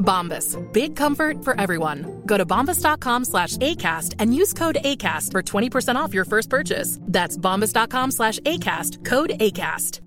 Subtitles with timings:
[0.00, 0.56] Bombas.
[0.72, 2.22] Big comfort for everyone.
[2.26, 6.98] Go to bombas.com slash ACAST and use code ACAST for 20% off your first purchase.
[7.02, 9.04] That's bombas.com slash ACAST.
[9.04, 10.00] Code ACAST.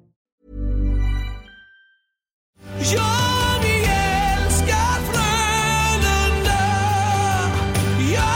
[2.93, 6.63] Ja, vi älskar Frölunda
[8.13, 8.29] Ja,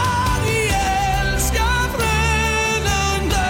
[0.45, 3.45] vi älskar Frölunda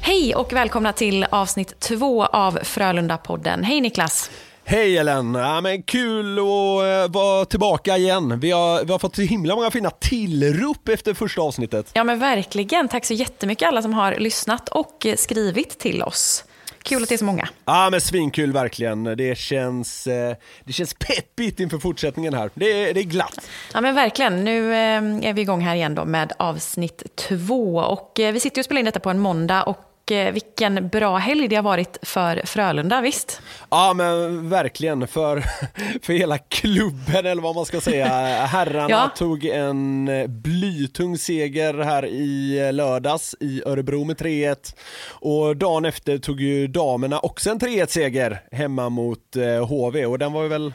[0.00, 3.62] Hej och välkomna till avsnitt två av Frölunda-podden.
[3.62, 4.30] Hej Niklas!
[4.70, 5.34] Hej Ellen!
[5.34, 8.40] Ja, men kul att eh, vara tillbaka igen.
[8.40, 11.90] Vi har, vi har fått så himla många fina tillrop efter första avsnittet.
[11.92, 16.44] Ja men verkligen, tack så jättemycket alla som har lyssnat och eh, skrivit till oss.
[16.82, 17.48] Kul att det är så många.
[17.64, 19.04] Ja men svinkul verkligen.
[19.04, 22.50] Det känns, eh, det känns peppigt inför fortsättningen här.
[22.54, 23.48] Det är, det är glatt.
[23.74, 27.76] Ja men verkligen, nu är vi igång här igen då med avsnitt två.
[27.76, 31.48] Och vi sitter och spelar in detta på en måndag och eh, vilken bra helg
[31.48, 33.40] det har varit för Frölunda, visst?
[33.70, 35.40] Ja men verkligen för,
[36.02, 38.06] för hela klubben eller vad man ska säga.
[38.46, 39.10] Herrarna Ja.
[39.16, 44.74] tog en eh, blytung seger här i eh, lördags i Örebro med 3-1
[45.10, 49.36] och dagen efter tog ju damerna också en 3-1 seger hemma mot
[49.68, 50.72] HV och den var ju väl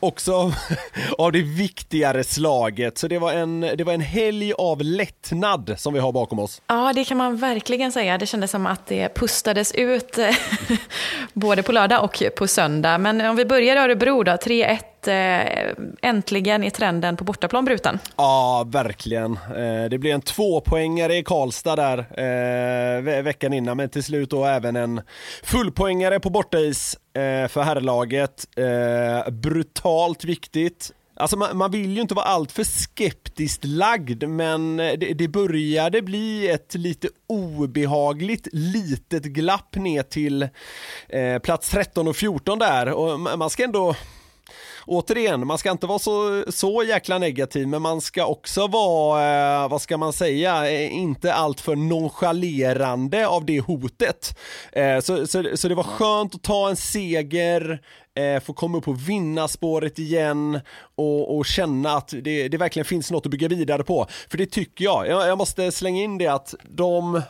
[0.00, 0.52] också
[1.18, 5.94] av det viktigare slaget så det var en, det var en helg av lättnad som
[5.94, 6.62] vi har bakom oss.
[6.66, 8.18] Ja, det kan man verkligen säga.
[8.18, 10.34] Det kändes som att det pustades ut eh,
[11.32, 12.98] både på lördag och på söndag.
[12.98, 14.78] Men om vi börjar i Örebro då, 3-1.
[15.06, 17.98] Eh, äntligen är trenden på bortaplan bruten.
[18.16, 19.32] Ja, verkligen.
[19.32, 24.76] Eh, det blev en tvåpoängare i Karlstad där veckan innan, men till slut då även
[24.76, 25.00] en
[25.42, 26.96] fullpoängare på bortais
[27.48, 28.46] för herrlaget.
[29.30, 30.92] Brutalt viktigt.
[31.18, 36.02] Alltså man, man vill ju inte vara alltför skeptiskt lagd, men eh, det, det började
[36.02, 40.42] bli ett lite obehagligt litet glapp ner till
[41.08, 43.94] eh, plats 13 och 14 där och man ska ändå
[44.88, 49.68] återigen, man ska inte vara så, så jäkla negativ, men man ska också vara, eh,
[49.68, 54.38] vad ska man säga, eh, inte alltför nonchalerande av det hotet.
[54.72, 57.80] Eh, så, så, så det var skönt att ta en seger,
[58.18, 60.60] eh, få komma upp på vinnarspåret igen
[60.96, 64.06] och, och känna att det, det verkligen finns något att bygga vidare på.
[64.30, 65.08] För det tycker jag.
[65.08, 65.28] jag.
[65.28, 67.22] Jag måste slänga in det att de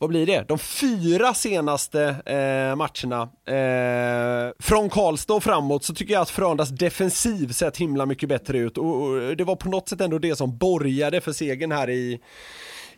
[0.00, 0.44] vad blir det?
[0.48, 6.68] De fyra senaste eh, matcherna eh, från Karlstad och framåt så tycker jag att Frölundas
[6.68, 10.36] defensiv sett himla mycket bättre ut och, och det var på något sätt ändå det
[10.36, 12.20] som borgade för segern här i,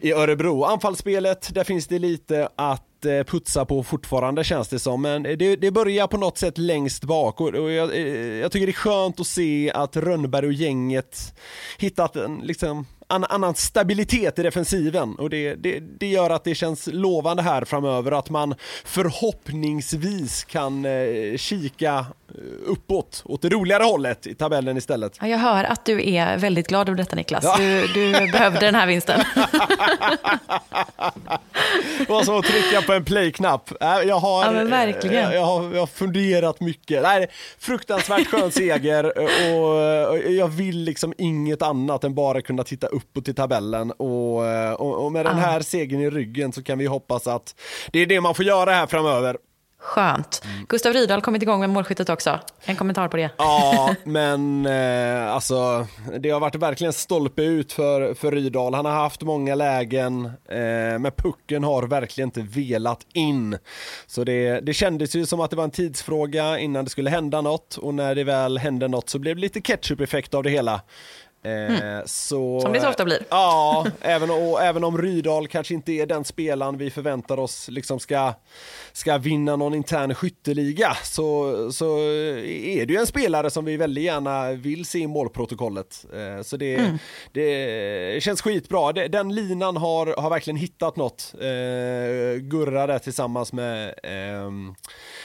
[0.00, 0.64] i Örebro.
[0.64, 5.22] Anfallsspelet, där finns det lite att att eh, putsa på fortfarande känns det som, men
[5.22, 8.70] det, det börjar på något sätt längst bak och, och jag, eh, jag tycker det
[8.70, 11.34] är skönt att se att Rönnberg och gänget
[11.78, 15.14] hittat en liksom an, annan stabilitet i defensiven.
[15.14, 20.84] Och det, det, det gör att det känns lovande här framöver att man förhoppningsvis kan
[20.84, 22.06] eh, kika
[22.66, 25.16] uppåt, åt det roligare hållet i tabellen istället.
[25.20, 27.44] Ja, jag hör att du är väldigt glad över detta Niklas.
[27.44, 27.56] Ja.
[27.58, 29.20] Du, du behövde den här vinsten.
[31.98, 33.82] Det var som att trycka på en play-knapp.
[33.82, 35.24] Äh, Jag har, Ja, men verkligen.
[35.24, 37.02] Jag, jag, har, jag har funderat mycket.
[37.02, 37.26] Nej,
[37.58, 43.28] fruktansvärt skön seger och, och jag vill liksom inget annat än bara kunna titta uppåt
[43.28, 44.36] i tabellen och,
[44.80, 47.54] och, och med den här segern i ryggen så kan vi hoppas att
[47.92, 49.36] det är det man får göra här framöver.
[49.80, 50.42] Skönt.
[50.68, 52.40] Gustav Rydahl kommit igång med målskyttet också.
[52.64, 53.30] En kommentar på det.
[53.38, 55.86] Ja, men eh, alltså
[56.18, 58.74] det har varit verkligen stolpe ut för, för Rydahl.
[58.74, 63.58] Han har haft många lägen, eh, men pucken har verkligen inte velat in.
[64.06, 67.40] Så det, det kändes ju som att det var en tidsfråga innan det skulle hända
[67.40, 70.80] något och när det väl hände något så blev det lite ketchup-effekt av det hela.
[71.42, 73.18] Eh, så, Som det så ofta blir.
[73.30, 78.00] Ja, även, och, även om Rydahl kanske inte är den spelaren vi förväntar oss liksom
[78.00, 78.32] ska,
[78.92, 84.04] ska vinna någon intern skytteliga så, så är det ju en spelare som vi väldigt
[84.04, 86.04] gärna vill se i målprotokollet.
[86.14, 86.98] Eh, så det, Mm.
[87.32, 88.92] det känns skitbra.
[88.92, 91.34] Den linan har, har verkligen hittat något.
[91.40, 94.74] Eh, Gurra där tillsammans med ehm,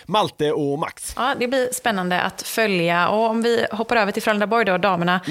[0.06, 1.14] Malte och Max.
[1.18, 3.10] Ja, det blir spännande att följa.
[3.10, 5.22] Och om vi hoppar över till Frölunda-Borg då, damerna,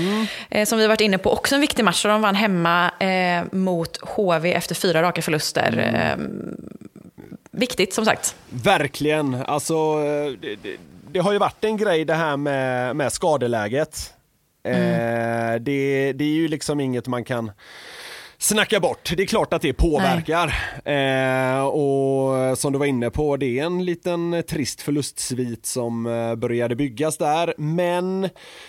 [0.50, 2.02] eh, som vi varit inne på, också en viktig match.
[2.02, 5.78] Så de vann hemma eh, mot HV efter fyra raka förluster.
[5.78, 6.24] Eh,
[7.50, 8.36] viktigt, som sagt.
[8.50, 9.98] Verkligen, alltså
[10.40, 10.76] det, det,
[11.12, 14.14] det har ju varit en grej det här med, med skadeläget.
[14.64, 17.50] Eh, det, det är ju liksom inget man kan
[18.38, 19.12] snacka bort.
[19.16, 20.54] Det är klart att det påverkar.
[20.84, 26.34] Eh, och som du var inne på, det är en liten trist förlustsvit som eh,
[26.34, 27.54] började byggas där.
[27.58, 28.28] Men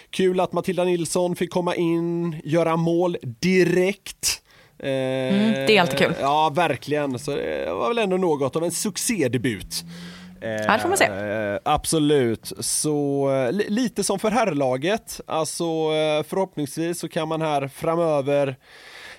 [0.10, 4.42] kul att Matilda Nilsson fick komma in, göra mål direkt.
[4.80, 6.14] Eh, det är alltid kul.
[6.22, 7.20] Ja, verkligen.
[7.20, 9.84] Så det var väl ändå något av en succédebut.
[10.42, 11.06] Eh, det får man se.
[11.06, 12.52] Eh, absolut.
[12.60, 15.22] Så eh, li- lite som för herrlaget.
[15.28, 18.56] Alltså eh, förhoppningsvis så kan man här framöver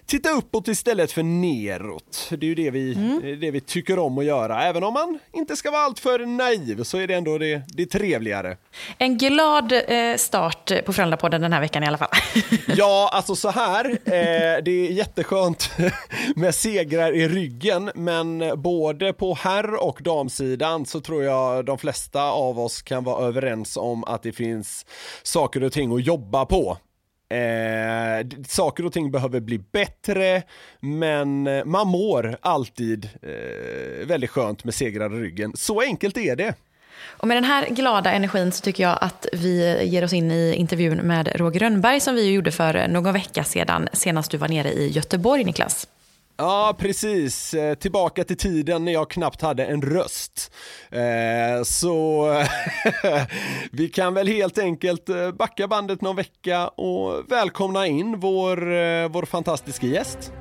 [0.06, 2.29] titta uppåt istället för neråt.
[2.31, 3.41] Det är ju det vi, Mm.
[3.41, 4.62] det vi tycker om att göra.
[4.64, 8.56] Även om man inte ska vara alltför naiv så är det ändå det, det trevligare.
[8.99, 12.08] En glad eh, start på Frölunda-podden den här veckan i alla fall.
[12.76, 13.85] Ja, alltså så här.
[13.91, 15.70] Eh, det är jätteskönt
[16.37, 22.23] med segrar i ryggen, men både på herr och damsidan så tror jag de flesta
[22.23, 24.87] av oss kan vara överens om att det finns
[25.23, 26.79] saker och ting att jobba på.
[27.28, 30.43] Eh, saker och ting behöver bli bättre,
[30.81, 35.52] men eh, man mår alltid eh, väldigt skönt med segrar i ryggen.
[35.56, 36.55] Så enkelt är det.
[37.06, 40.55] Och med den här glada energin så tycker jag att vi ger oss in i
[40.55, 44.49] intervjun med Roger Rönnberg som vi gjorde för eh, någon vecka sedan, senast du var
[44.49, 45.88] nere i Göteborg, Niklas.
[46.38, 47.54] Ja, precis.
[47.54, 50.52] Eh, tillbaka till tiden när jag knappt hade en röst.
[50.90, 52.26] Eh, så
[53.72, 59.24] vi kan väl helt enkelt eh, backa bandet någon vecka och välkomna in vår, vår
[59.24, 60.32] fantastiska gäst.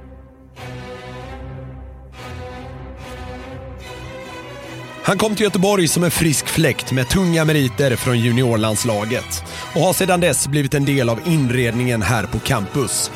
[5.03, 9.43] Han kom till Göteborg som en frisk fläkt med tunga meriter från juniorlandslaget
[9.75, 13.11] och har sedan dess blivit en del av inredningen här på campus.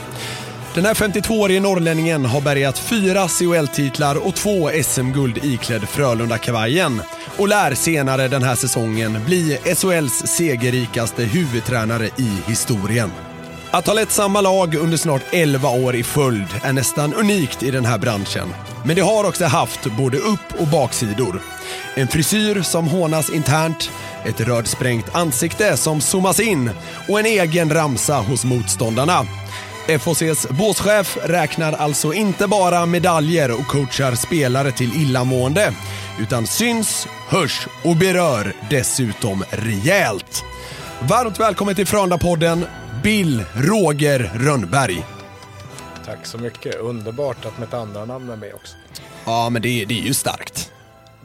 [0.79, 7.01] Den här 52-årige norrlänningen har bärgat fyra CHL-titlar och två SM-guld iklädd Frölunda-kavajen
[7.37, 13.11] och lär senare den här säsongen bli SHLs segerrikaste huvudtränare i historien.
[13.71, 17.71] Att ha lett samma lag under snart 11 år i följd är nästan unikt i
[17.71, 18.53] den här branschen.
[18.85, 21.41] Men det har också haft både upp och baksidor.
[21.95, 23.91] En frisyr som hånas internt,
[24.25, 26.71] ett rödsprängt ansikte som zoomas in
[27.07, 29.25] och en egen ramsa hos motståndarna.
[29.97, 35.73] FHCs båschef räknar alltså inte bara medaljer och coachar spelare till illamående,
[36.19, 40.43] utan syns, hörs och berör dessutom rejält.
[41.01, 42.65] Varmt välkommen till Frölunda-podden,
[43.03, 45.05] Bill Roger Rönnberg.
[46.05, 46.75] Tack så mycket.
[46.75, 48.75] Underbart att mitt andra namn är med också.
[49.25, 50.71] Ja, men det, det är ju starkt.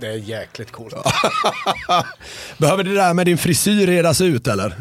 [0.01, 0.95] Det är jäkligt coolt.
[2.59, 4.75] Behöver det där med din frisyr redas ut eller?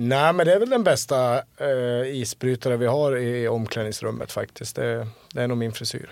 [0.00, 4.76] Nej, men det är väl den bästa eh, isbrytare vi har i omklädningsrummet faktiskt.
[4.76, 6.10] Det, det är nog min frisyr.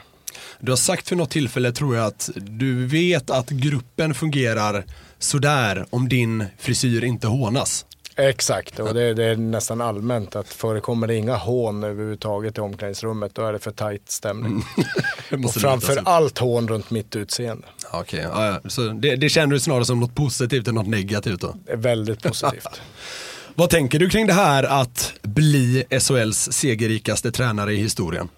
[0.60, 4.84] Du har sagt för något tillfälle tror jag att du vet att gruppen fungerar
[5.18, 7.86] sådär om din frisyr inte hånas.
[8.16, 13.34] Exakt, och det, det är nästan allmänt att förekommer det inga hån överhuvudtaget i omklädningsrummet
[13.34, 14.62] då är det för tajt stämning.
[15.30, 17.66] Det och framför allt hån runt mitt utseende.
[17.92, 18.70] Okej, ja, ja.
[18.70, 21.54] så det, det känner du snarare som något positivt än något negativt då?
[21.74, 22.80] Väldigt positivt.
[23.58, 28.28] Vad tänker du kring det här att bli SHLs segerrikaste tränare i historien?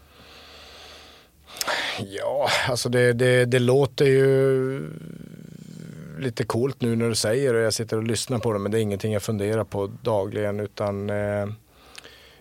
[2.06, 4.90] Ja, alltså det, det, det låter ju
[6.18, 8.72] lite coolt nu när du säger det och jag sitter och lyssnar på det men
[8.72, 11.46] det är ingenting jag funderar på dagligen utan eh,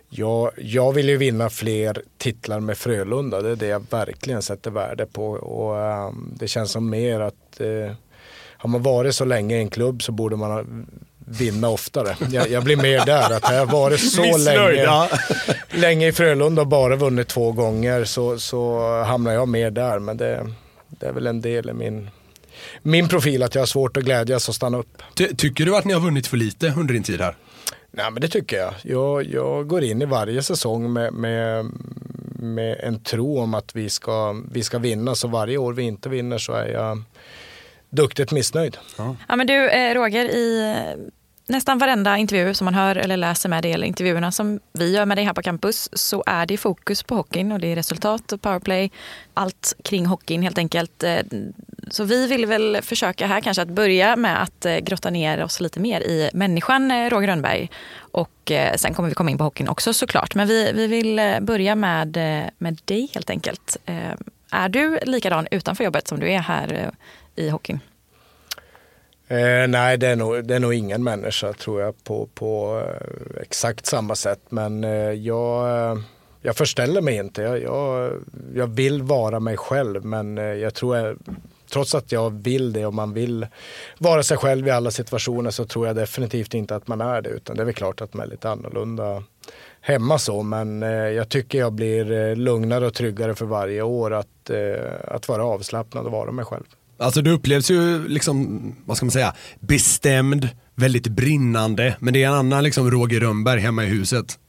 [0.09, 3.41] jag, jag vill ju vinna fler titlar med Frölunda.
[3.41, 7.59] Det är det jag verkligen sätter värde på och eh, det känns som mer att
[7.59, 7.91] eh,
[8.57, 10.65] har man varit så länge i en klubb så borde man ha-
[11.29, 12.15] vinna oftare.
[12.31, 15.09] Jag, jag blir mer där, att har jag varit så Missnöjd, länge, ja.
[15.69, 19.99] länge i Frölunda och bara vunnit två gånger så, så hamnar jag mer där.
[19.99, 20.47] Men det,
[20.87, 22.09] det är väl en del i min,
[22.81, 25.01] min profil att jag har svårt att glädjas och stanna upp.
[25.15, 27.35] Ty- tycker du att ni har vunnit för lite under din tid här?
[27.91, 28.73] Nej men det tycker jag.
[28.83, 31.65] Jag, jag går in i varje säsong med, med,
[32.39, 35.15] med en tro om att vi ska, vi ska vinna.
[35.15, 37.03] Så varje år vi inte vinner så är jag
[37.89, 38.77] duktigt missnöjd.
[39.27, 40.75] Ja, men du, eh, Roger, i
[41.47, 45.05] nästan varenda intervju som man hör eller läser med dig, eller intervjuerna som vi gör
[45.05, 48.31] med dig här på campus, så är det fokus på hockeyn och det är resultat
[48.31, 48.91] och powerplay,
[49.33, 51.03] allt kring hockeyn helt enkelt.
[51.03, 51.19] Eh,
[51.89, 55.59] så vi vill väl försöka här kanske att börja med att eh, grotta ner oss
[55.59, 57.69] lite mer i människan eh, Roger Rönnberg.
[57.97, 60.35] Och sen kommer vi komma in på hockeyn också såklart.
[60.35, 62.17] Men vi, vi vill börja med,
[62.57, 63.77] med dig helt enkelt.
[64.51, 66.91] Är du likadan utanför jobbet som du är här
[67.35, 67.79] i hockeyn?
[69.27, 73.41] Eh, nej, det är, nog, det är nog ingen människa tror jag på, på eh,
[73.41, 74.41] exakt samma sätt.
[74.49, 75.97] Men eh, jag, eh,
[76.41, 77.41] jag förställer mig inte.
[77.41, 78.11] Jag, jag,
[78.55, 80.05] jag vill vara mig själv.
[80.05, 81.17] Men eh, jag tror jag,
[81.71, 83.47] trots att jag vill det och man vill
[83.97, 87.29] vara sig själv i alla situationer så tror jag definitivt inte att man är det.
[87.29, 89.23] Utan det är väl klart att man är lite annorlunda
[89.81, 90.43] hemma så.
[90.43, 94.91] Men eh, jag tycker jag blir eh, lugnare och tryggare för varje år att, eh,
[95.07, 96.65] att vara avslappnad och vara mig själv.
[96.99, 102.27] Alltså du upplevs ju liksom, vad ska man säga, bestämd, väldigt brinnande, men det är
[102.27, 104.39] en annan liksom Roger Rönnberg hemma i huset.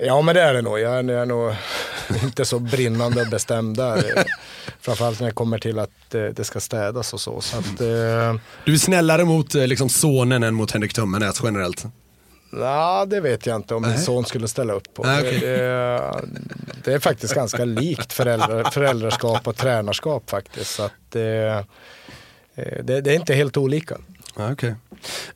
[0.00, 0.78] Ja men det är det nog.
[0.80, 1.54] Jag är, jag är nog
[2.24, 4.04] inte så brinnande och bestämd där.
[4.80, 7.40] Framförallt när det kommer till att eh, det ska städas och så.
[7.40, 8.34] så att, eh,
[8.64, 11.84] Du är snällare mot eh, liksom sonen än mot Henrik Tummenäs generellt.
[12.50, 15.02] Ja, det vet jag inte om min son skulle ställa upp på.
[15.02, 15.40] Nej, okej.
[15.40, 16.22] det, det,
[16.84, 20.74] det är faktiskt ganska likt föräldrar, föräldraskap och tränarskap faktiskt.
[20.74, 21.64] Så att, eh, eh,
[22.82, 23.96] det, det är inte helt olika.
[24.36, 24.74] Okej.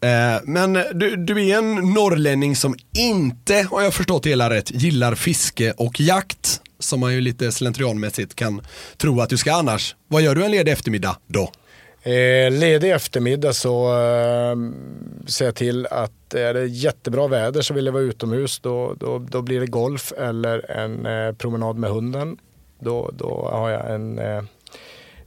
[0.00, 4.70] Eh, men du, du är en norrlänning som inte, har jag förstått det hela rätt,
[4.70, 6.60] gillar fiske och jakt.
[6.78, 8.60] Som man ju lite slentrianmässigt kan
[8.96, 9.96] tro att du ska annars.
[10.08, 11.52] Vad gör du en ledig eftermiddag då?
[12.04, 14.56] Eh, ledig eftermiddag så eh,
[15.26, 18.60] ser jag till att eh, är det jättebra väder så vill jag vara utomhus.
[18.60, 22.36] Då, då, då blir det golf eller en eh, promenad med hunden.
[22.78, 24.42] Då, då har jag en, eh,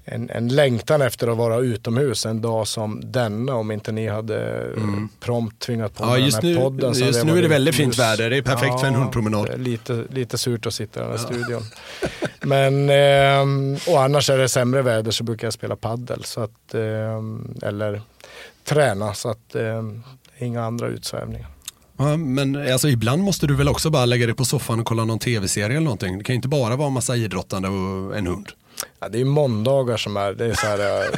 [0.06, 3.56] en, en längtan efter att vara utomhus en dag som denna.
[3.56, 4.68] Om inte ni hade
[5.20, 6.94] prompt tvingat på Ja, just den här nu- podden.
[6.94, 8.30] just jag nu är det väldigt fint väder.
[8.30, 9.60] Det är perfekt för en hundpromenad.
[9.62, 11.62] Lite, lite surt att sitta i den här studion.
[12.42, 16.74] Men, ehm, och annars är det sämre väder så brukar jag spela paddel så att,
[16.74, 18.02] ehm, eller
[18.64, 20.04] träna så att ehm,
[20.40, 21.48] inga andra utsvävningar.
[21.98, 25.06] Ja, men alltså, ibland måste du väl också bara lägga dig på soffan och kolla
[25.06, 26.18] någon tv-serie eller någonting.
[26.18, 28.48] Det kan ju inte bara vara en massa idrottande och en hund.
[29.00, 31.10] Ja, det är måndagar som är, det är så här eh,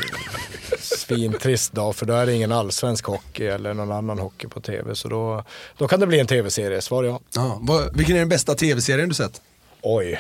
[0.80, 4.96] svintrist dag för då är det ingen allsvensk hockey eller någon annan hockey på tv.
[4.96, 5.44] Så då,
[5.78, 7.20] då kan det bli en tv-serie, svar ja.
[7.36, 9.42] Ja, vad, vilken är den bästa tv-serien du sett?
[9.82, 10.20] Oj,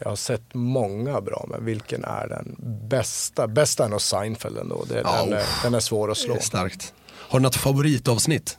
[0.00, 2.56] jag har sett många bra men vilken är den
[2.88, 3.46] bästa?
[3.48, 4.84] Bästa är nog Seinfeld ändå.
[4.88, 6.36] Det, Ja, den, är, den är svår att slå.
[6.40, 6.92] starkt.
[7.12, 8.58] Har du något favoritavsnitt?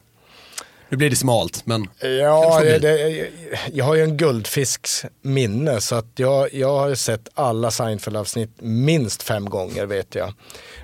[0.91, 3.29] Nu blir det smalt, men Ja, det det,
[3.73, 8.49] jag har ju en guldfisks minne så att jag, jag har ju sett alla Seinfeld-avsnitt
[8.59, 10.33] minst fem gånger vet jag.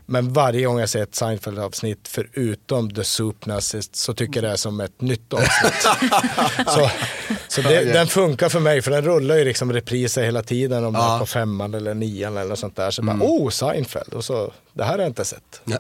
[0.06, 4.54] Men varje gång jag ser ett Seinfeld-avsnitt förutom The Soup Nazist så tycker jag det
[4.54, 5.88] är som ett nytt avsnitt.
[6.68, 6.90] så
[7.48, 10.96] så det, den funkar för mig för den rullar ju liksom repriser hela tiden om
[10.96, 12.92] är på femman eller nian eller något sånt där.
[12.92, 15.62] Så bara, oh Seinfeld, och så, det här har jag inte sett.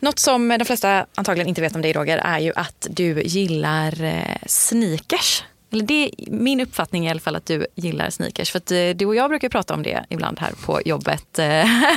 [0.00, 4.04] Något som de flesta antagligen inte vet om dig Roger är ju att du gillar
[4.04, 5.42] eh, sneakers.
[5.70, 8.50] Eller det är min uppfattning i alla fall att du gillar sneakers.
[8.50, 11.38] För att eh, du och jag brukar prata om det ibland här på jobbet.
[11.38, 11.90] eh,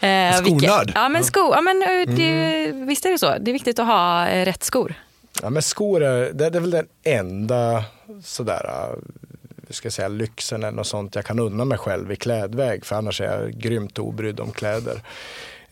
[0.00, 0.92] eh, Skonörd.
[0.94, 1.80] Ja men sko, ja, men,
[2.16, 3.38] det, visst är det så.
[3.40, 4.94] Det är viktigt att ha rätt skor.
[5.42, 7.84] Ja, men skor är, det, är väl den enda
[8.24, 8.88] sådär,
[9.70, 12.84] ska säga, lyxen eller något sånt jag kan unna mig själv i klädväg.
[12.84, 15.02] För annars är jag grymt obrydd om kläder.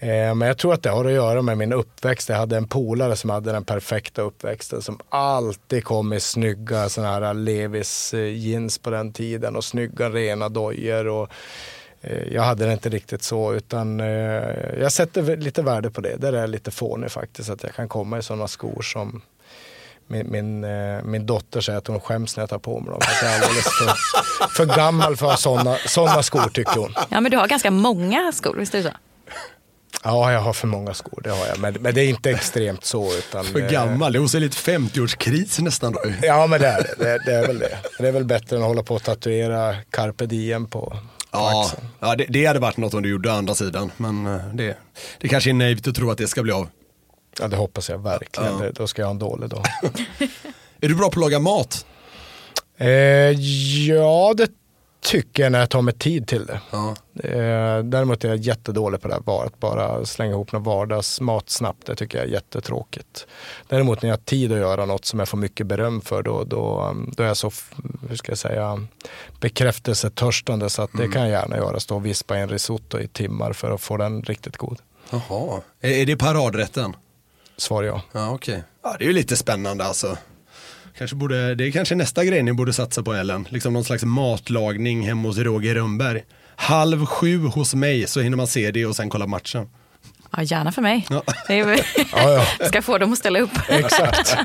[0.03, 2.29] Eh, men jag tror att det har att göra med min uppväxt.
[2.29, 4.83] Jag hade en polare som hade den perfekta uppväxten.
[4.83, 9.57] Som alltid kom i snygga såna här Levis eh, jeans på den tiden.
[9.57, 11.07] Och snygga rena dojor.
[11.07, 11.29] Och,
[12.01, 13.99] eh, jag hade det inte riktigt så utan
[14.79, 16.17] jag sätter lite värde på det.
[16.17, 17.51] Där är jag lite fånig faktiskt.
[17.51, 19.23] Att jag kan komma i sådana skor som
[20.07, 20.67] min, min,
[21.11, 23.01] min dotter säger att hon skäms när jag tar på mig dem.
[23.01, 26.95] Att jag är alldeles för, för gammal för att ha sådana skor tycker hon.
[27.09, 28.97] Ja men du har ganska många skor, visst är det så?
[30.05, 31.59] Ja, jag har för många skor, det har jag.
[31.59, 33.15] Men, men det är inte extremt så.
[33.15, 34.13] Utan, för eh, gammal.
[34.13, 35.93] Det hos en lite 50-årskris nästan.
[35.93, 36.01] Då.
[36.23, 37.05] Ja, men det är det.
[37.05, 37.23] det.
[37.25, 37.79] Det är väl det.
[37.99, 40.97] Det är väl bättre än att hålla på och tatuera carpe diem på,
[41.33, 43.91] Ja, ja det, det hade varit något om du gjorde andra sidan.
[43.97, 44.77] Men eh, det,
[45.19, 46.69] det kanske är naivt att tro att det ska bli av.
[47.41, 48.59] Ja, det hoppas jag verkligen.
[48.59, 49.65] Det, då ska jag ha en dålig dag.
[50.81, 51.87] Är du bra på att laga mat?
[52.79, 52.89] Eh,
[53.89, 54.49] ja, det
[55.01, 56.61] tycker jag när jag tar mig tid till det.
[56.71, 56.95] Ja.
[57.25, 61.87] Eh, Däremot är jag jättedålig på det här att bara slänga ihop någon vardagsmat snabbt.
[61.87, 63.27] Det tycker jag är jättetråkigt.
[63.69, 66.45] Däremot när jag har tid att göra något som jag får mycket beröm för då,
[66.45, 67.51] då, då är jag så,
[68.09, 68.87] hur ska jag säga,
[69.41, 71.81] bekräftelsetörstande så att det kan jag gärna göra.
[71.81, 74.79] Stå och vispa i en risotto i timmar för att få den riktigt god.
[75.11, 76.97] Jaha, är, är det paradrätten?
[77.57, 78.03] Svar ja.
[78.13, 78.63] Ja, okej.
[78.83, 80.17] Ja, det är ju lite spännande alltså.
[80.99, 83.47] Kanske borde, det är kanske nästa grej ni borde satsa på Ellen.
[83.51, 86.23] Liksom någon slags matlagning hemma hos Roger Rönnberg.
[86.57, 89.69] Halv sju hos mig så hinner man se det och sen kolla matchen.
[90.37, 91.07] Ja, gärna för mig.
[91.11, 91.23] Ja.
[91.47, 91.67] Det är,
[92.13, 92.67] Ja, ja.
[92.67, 93.51] ska få dem att ställa upp.
[93.69, 94.37] Exakt.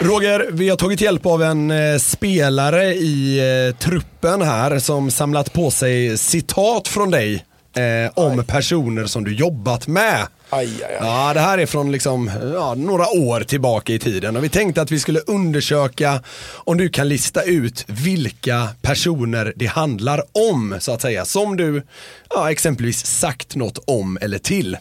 [0.00, 5.52] Roger, vi har tagit hjälp av en eh, spelare i eh, truppen här som samlat
[5.52, 7.44] på sig citat från dig
[7.76, 10.26] eh, om personer som du jobbat med.
[10.52, 10.96] Aj, aj, aj.
[11.00, 14.82] Ja, det här är från liksom, ja, några år tillbaka i tiden och vi tänkte
[14.82, 16.22] att vi skulle undersöka
[16.54, 21.24] om du kan lista ut vilka personer det handlar om, så att säga.
[21.24, 21.82] Som du
[22.30, 24.76] ja, exempelvis sagt något om eller till.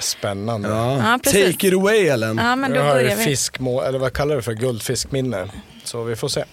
[0.00, 0.68] Spännande.
[0.68, 1.54] Ja, precis.
[1.54, 2.38] Take it away Ellen.
[2.38, 3.24] Ja, men då Jag har ju börjar vi.
[3.24, 5.48] fiskmål, eller vad kallar du för, guldfiskminne.
[5.84, 6.44] Så vi får se.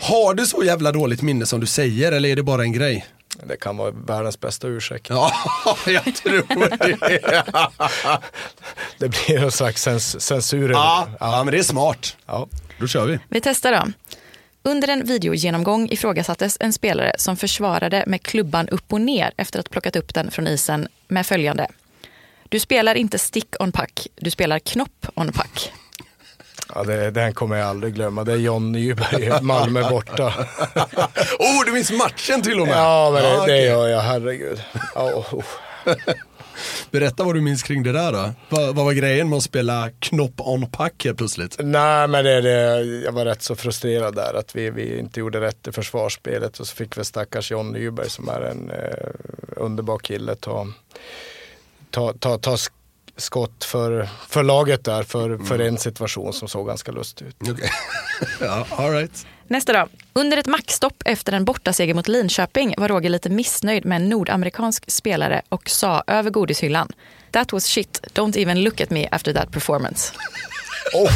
[0.00, 3.06] Har du så jävla dåligt minne som du säger eller är det bara en grej?
[3.42, 5.06] Det kan vara världens bästa ursäkt.
[5.10, 5.32] Ja,
[5.86, 8.20] jag tror det.
[8.98, 10.70] Det blir en slags cens- censur.
[10.70, 12.16] Ja, ja, men det är smart.
[12.26, 12.48] Ja.
[12.80, 13.18] Då kör vi.
[13.28, 13.92] Vi testar då.
[14.62, 19.68] Under en videogenomgång ifrågasattes en spelare som försvarade med klubban upp och ner efter att
[19.68, 21.66] ha plockat upp den från isen med följande.
[22.48, 25.72] Du spelar inte stick on puck, du spelar knopp on puck.
[26.74, 28.24] Ja, det, den kommer jag aldrig glömma.
[28.24, 30.34] Det är John Nyberg, Malmö borta.
[31.38, 32.76] Oh, du minns matchen till och med.
[32.76, 34.62] Ja, men det, Ja, det gör jag, herregud.
[34.94, 35.44] Ja, oh.
[36.90, 38.30] Berätta vad du minns kring det där då.
[38.48, 41.56] Vad, vad var grejen med att spela knopp on puck helt plötsligt?
[41.58, 45.40] Nej, men det, det, jag var rätt så frustrerad där att vi, vi inte gjorde
[45.40, 49.08] rätt i försvarsspelet och så fick vi stackars John Nyberg som är en eh,
[49.56, 50.66] underbar kille ta,
[51.90, 52.56] ta, ta, ta
[53.16, 57.36] skott för, för laget där för, för en situation som såg ganska lustig ut.
[57.40, 57.70] Okej.
[58.40, 59.26] ja, all right.
[59.48, 59.88] Nästa då.
[60.12, 64.90] Under ett maxstopp efter en bortaseger mot Linköping var Roger lite missnöjd med en nordamerikansk
[64.90, 66.88] spelare och sa över godishyllan.
[67.30, 70.12] That was shit, don't even look at me after that performance.
[70.94, 71.10] Oh.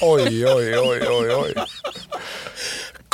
[0.00, 1.54] Oj, oj, oj, oj, oj.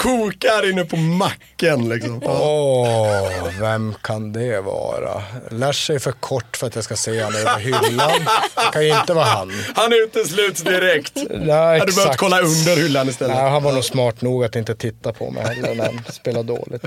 [0.02, 2.22] Kokar inne på macken liksom.
[2.24, 5.22] Åh, vem kan det vara?
[5.50, 8.10] Lash är för kort för att jag ska se han över hyllan.
[8.54, 9.52] Det kan ju inte vara han.
[9.74, 11.12] Han utesluts direkt.
[11.30, 12.16] Nej, Hade behövt exakt.
[12.18, 13.36] kolla under hyllan istället.
[13.36, 16.48] Nej, han var nog smart nog att inte titta på mig heller när han spelade
[16.48, 16.84] dåligt.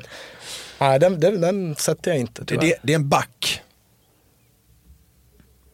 [0.80, 2.62] Nej, den, den, den sätter jag inte Det, tyvärr.
[2.62, 3.62] det, det är en back.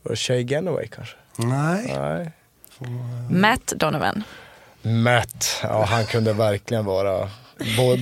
[0.04, 1.16] Var det Shay Genoway kanske?
[1.38, 1.94] Nej.
[1.98, 2.32] Nej.
[3.30, 4.24] Matt Donovan.
[4.82, 7.30] Matt, ja han kunde verkligen vara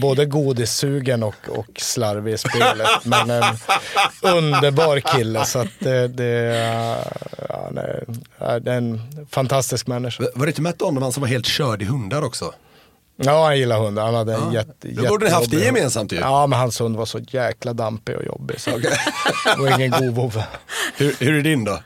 [0.02, 2.88] både godissugen och, och slarvig i spelet.
[3.04, 3.44] Men en
[4.22, 5.46] underbar kille.
[5.46, 6.26] Så att det, det,
[7.50, 8.04] ja, nej,
[8.62, 10.24] det är en fantastisk människa.
[10.36, 12.54] Var det inte Matt Donovan som var helt körd i hundar också?
[13.18, 14.06] Ja, han gillar hundar.
[14.06, 14.54] Han hade en Ja.
[14.54, 16.18] jätte, Då borde ni haft det gemensamt ju.
[16.18, 18.60] Ja, men hans hund var så jäkla dampig och jobbig.
[18.60, 18.98] Så det
[19.58, 20.44] var ingen god vovve.
[20.98, 21.80] Hur, hur är din då?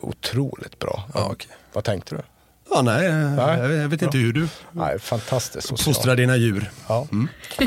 [0.00, 1.04] Otroligt bra.
[1.14, 1.50] Ja, okej.
[1.72, 2.22] Vad tänkte du?
[2.70, 3.60] Ja, nej, Nej.
[3.60, 5.94] Jag, vet inte hur du Nej, fantastiskt social.
[5.94, 6.70] fostrar dina djur.
[6.88, 7.06] Ja.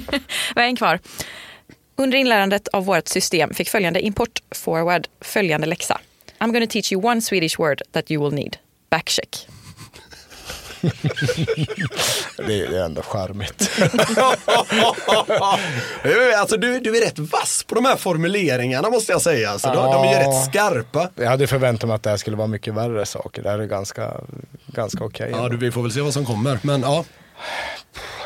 [0.55, 0.99] Vi har en kvar.
[1.95, 5.99] Under inlärandet av vårt system fick följande import forward följande läxa.
[6.39, 8.57] I'm gonna teach you one Swedish word that you will need.
[8.89, 9.47] Backcheck.
[12.47, 13.69] Det, är- ändå charmigt.
[16.37, 19.49] alltså, du, du är rätt vass på de här formuleringarna måste jag säga.
[19.49, 20.29] Alltså, de, de är ju Ja.
[20.29, 21.09] rätt skarpa.
[21.15, 23.43] Jag hade förväntat mig att det här skulle vara mycket värre saker.
[23.43, 24.11] Det här är ganska,
[24.67, 25.27] ganska okej.
[25.31, 25.49] Ja, ändå.
[25.49, 26.59] du, vi får väl se vad som kommer.
[26.61, 27.03] Men ja,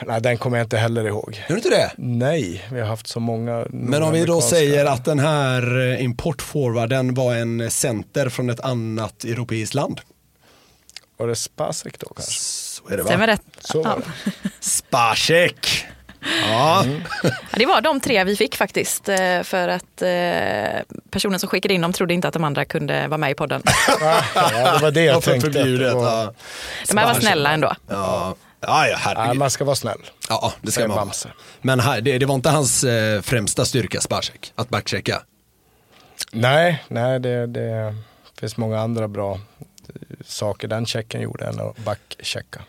[0.05, 1.33] Nej, den kommer jag inte heller ihåg.
[1.35, 1.91] gör du inte det?
[1.97, 6.03] Nej, vi har haft så många Men om vi då säger att den här eh,
[6.03, 10.01] importforwarden var en center från ett annat europeiskt land.
[11.17, 12.31] Var det Spasek då kanske?
[12.33, 13.33] Så är det Stämmer va?
[13.33, 13.41] rätt?
[13.59, 13.97] Så var Ja.
[14.43, 14.49] det.
[14.59, 15.85] Spacek!
[16.49, 16.85] Ja,
[17.21, 19.09] Ja, det var de tre vi fick faktiskt.
[19.09, 23.07] eh, För att eh, personen som skickade in dem trodde inte att de andra kunde
[23.07, 23.61] vara med i podden.
[23.99, 24.21] Ja,
[24.73, 25.51] det var det jag varför tänkte.
[25.51, 25.93] förbjudet?
[25.93, 26.33] Ja.
[26.87, 27.75] De här var snälla ändå.
[27.87, 30.01] Ja, ja, ja man ska vara snäll.
[30.29, 30.97] Ja, det ska man.
[30.97, 31.29] Bamse.
[31.61, 35.21] Men här, det, det var inte hans eh, främsta styrka, Spacek, att backchecka.
[36.31, 37.95] Nej, nej det, det
[38.39, 39.39] finns många andra bra
[40.25, 42.61] saker den checken gjorde än att backchecka.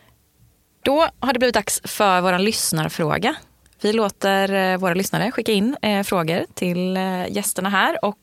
[0.83, 3.37] Då har det blivit dags för vår lyssnarfråga.
[3.81, 8.05] Vi låter eh, våra lyssnare skicka in eh, frågor till eh, gästerna här.
[8.05, 8.19] Och,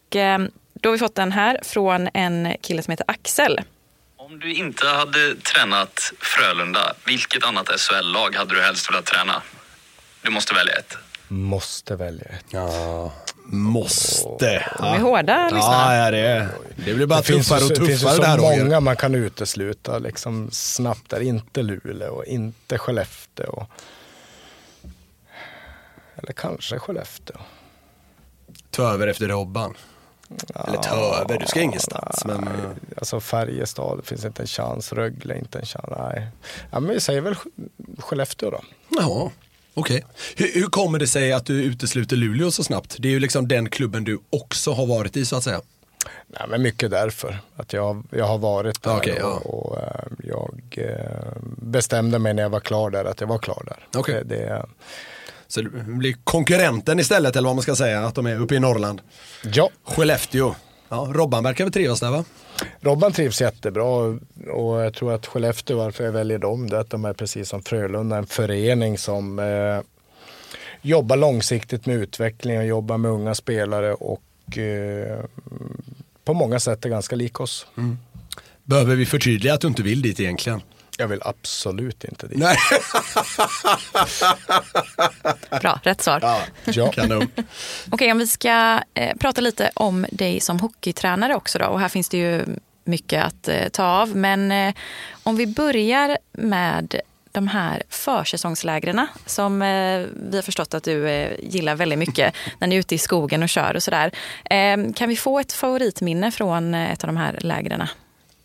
[0.73, 3.61] då har vi fått den här från en kille som heter Axel.
[4.17, 9.41] Om du inte hade tränat Frölunda, vilket annat SHL-lag hade du helst velat träna?
[10.21, 10.97] Du måste välja ett.
[11.33, 12.45] Måste välja ett.
[12.49, 13.11] Ja,
[13.45, 14.65] måste.
[14.79, 15.97] De är hårda Ja, lyssnare.
[15.97, 16.49] ja det,
[16.85, 18.63] det blir bara Det tuffare ju, och det finns ju tuffare så Roger.
[18.63, 21.19] många man kan utesluta liksom snabbt där.
[21.19, 23.65] Inte Luleå och inte Skellefteå.
[26.15, 27.37] Eller kanske Skellefteå.
[28.69, 29.73] Ta över efter Robban.
[30.55, 32.25] Eller ta över, du ska ingenstans.
[32.25, 32.49] Men,
[32.97, 34.93] Alltså Färjestad, det finns inte en chans.
[34.93, 35.85] Rögle, inte en chans.
[35.97, 36.27] Nej.
[36.71, 38.61] Ja, men vi säger väl Sk- Skellefteå då.
[38.89, 39.31] ja,
[39.73, 40.03] okej.
[40.35, 42.95] Hur, hur kommer det sig att du utesluter Luleå så snabbt?
[42.99, 45.61] Det är ju liksom den klubben du också har varit i så att säga.
[46.27, 47.37] Nej, men mycket därför.
[47.55, 49.41] Att jag, jag har varit där Okej, ja.
[49.45, 53.37] och, och eh, jag eh, bestämde mig när jag var klar där att jag var
[53.37, 53.99] klar där.
[53.99, 54.21] Okej.
[54.25, 54.65] Det, det,
[55.47, 58.59] Så det blir konkurrenten istället eller vad man ska säga, att de är uppe i
[58.59, 59.01] Norrland.
[59.53, 60.55] ja, Skellefteå.
[60.93, 62.25] Ja, Robban verkar väl trivas där va?
[62.81, 63.83] Robban trivs jättebra
[64.53, 67.49] och jag tror att Skellefteå, varför jag väljer dem, det är att de är precis
[67.49, 69.79] som Frölunda en förening som eh,
[70.81, 75.19] jobbar långsiktigt med utveckling och jobbar med unga spelare och eh,
[76.23, 77.67] på många sätt är ganska lik oss.
[78.63, 80.61] Behöver vi förtydliga att du inte vill dit egentligen?
[80.97, 82.37] Jag vill absolut inte dit.
[82.37, 82.57] Nej.
[85.61, 86.41] Bra, rätt svar.
[86.65, 86.91] Ja.
[86.91, 87.27] Kanon.
[87.91, 91.65] Okej, om vi ska eh, prata lite om dig som hockeytränare också då.
[91.65, 92.45] Och här finns det ju
[92.83, 94.15] mycket att eh, ta av.
[94.15, 94.73] Men eh,
[95.23, 96.95] om vi börjar med
[97.31, 102.67] de här försäsongslägren som eh, vi har förstått att du eh, gillar väldigt mycket när
[102.67, 104.11] ni är ute i skogen och kör och sådär.
[104.45, 107.87] Eh, kan vi få ett favoritminne från eh, ett av de här lägren?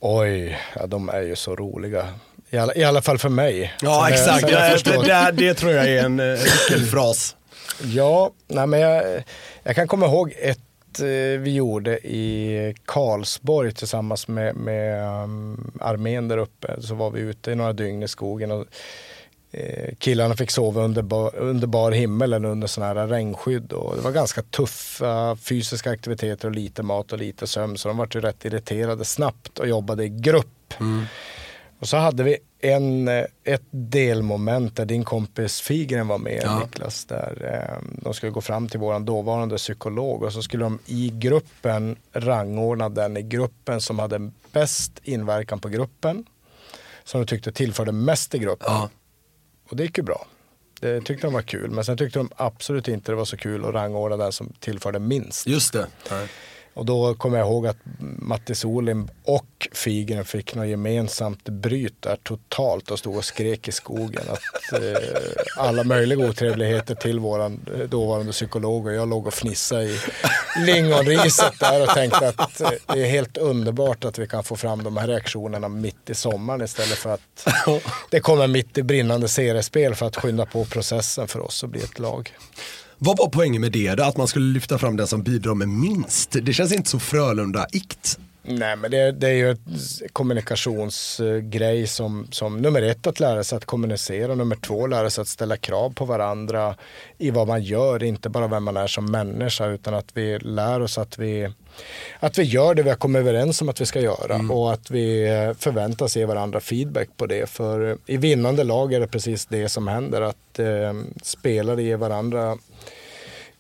[0.01, 2.09] Oj, ja, de är ju så roliga.
[2.51, 3.75] I alla, I alla fall för mig.
[3.83, 7.37] Ja är- exakt, är jag det, det, det tror jag är en eh, nyckelfras.
[7.83, 9.23] Ja, nej men jag,
[9.63, 10.59] jag kan komma ihåg ett
[11.01, 16.83] eh, vi gjorde i Karlsborg tillsammans med, med um, armén där uppe.
[16.83, 18.65] Så var vi ute i några dygn i skogen och
[19.53, 23.73] eh, killarna fick sova under bar, under bar himmel eller under sådana här regnskydd.
[23.73, 27.79] Och det var ganska tuffa fysiska aktiviteter och lite mat och lite sömn.
[27.79, 30.75] Så de var ju rätt irriterade snabbt och jobbade i grupp.
[31.79, 36.59] Och så hade vi en, eh, ett delmoment där din kompis Figren var med, Ja.
[36.59, 37.05] Niklas.
[37.05, 41.11] Där eh, de skulle gå fram till våran dåvarande psykolog och så skulle de i
[41.15, 46.27] gruppen rangordna den i gruppen som hade bäst inverkan på gruppen.
[47.05, 48.67] Som de tyckte tillförde mest i gruppen.
[48.71, 48.89] Ja.
[49.71, 50.27] Och det gick ju bra.
[50.81, 51.71] Det tyckte de var kul.
[51.71, 54.99] Men sen tyckte de absolut inte det var så kul att rangordna den som tillförde
[54.99, 55.47] minst.
[55.47, 55.87] Just det.
[56.79, 62.17] Och då kommer jag ihåg att Mattis Olim och Figren fick något gemensamt bryt där
[62.23, 64.99] totalt och stod och skrek i skogen att eh,
[65.57, 69.99] alla möjliga otrevligheter till våran eh, dåvarande psykolog och jag låg och fnissade i
[70.59, 74.85] lingonriset där och tänkte att eh, det är helt underbart att vi kan få fram
[74.85, 77.49] de här reaktionerna mitt i sommaren istället för att
[78.11, 81.81] det kommer mitt i brinnande seriespel för att skynda på processen för oss att bli
[81.81, 82.33] ett lag.
[82.99, 84.03] Vad var poängen med det då?
[84.03, 86.37] Att man skulle lyfta fram den som bidrar med minst?
[86.43, 88.19] Det känns inte så Frölunda-ikt.
[88.51, 89.59] Nej, men det, det är ju en
[90.13, 95.29] kommunikationsgrej som, som nummer ett att lära sig att kommunicera, nummer två lära sig att
[95.29, 96.75] ställa krav på varandra
[97.19, 100.81] i vad man gör, inte bara vem man är som människa utan att vi lär
[100.81, 101.53] oss att vi,
[102.21, 104.91] att vi gör det vi har kommit överens om att vi ska göra och att
[104.91, 105.27] vi
[105.59, 107.51] förväntas ge varandra feedback på det.
[107.51, 112.59] För i vinnande lag är det precis det som händer, att eh, spelare ger varandra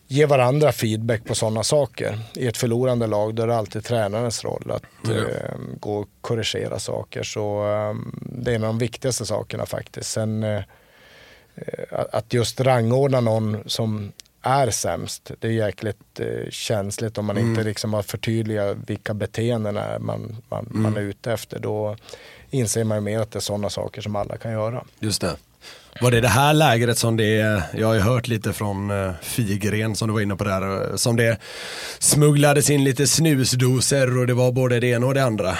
[0.08, 2.18] ge varandra feedback på sådana saker.
[2.34, 6.78] I ett förlorande lag då är det alltid tränarens roll att eh, gå och korrigera
[6.78, 7.22] saker.
[7.22, 10.10] Så eh, det är en av de viktigaste sakerna faktiskt.
[10.10, 10.62] Sen eh,
[11.54, 17.38] eh, att just rangordna någon som är sämst, det är jäkligt eh, känsligt om man
[17.38, 21.58] inte liksom har förtydligat vilka beteenden man, man, man är ute efter.
[21.58, 21.96] Då
[22.50, 24.84] inser man ju mer att det är sådana saker som alla kan göra.
[25.00, 25.36] Just det.
[26.00, 29.96] Var det det här lägret som det, jag har ju hört lite från uh, Figren
[29.96, 31.38] som du var inne på där, eh, som det
[31.98, 35.58] smugglades in lite snusdoser och det var både det ena och det andra.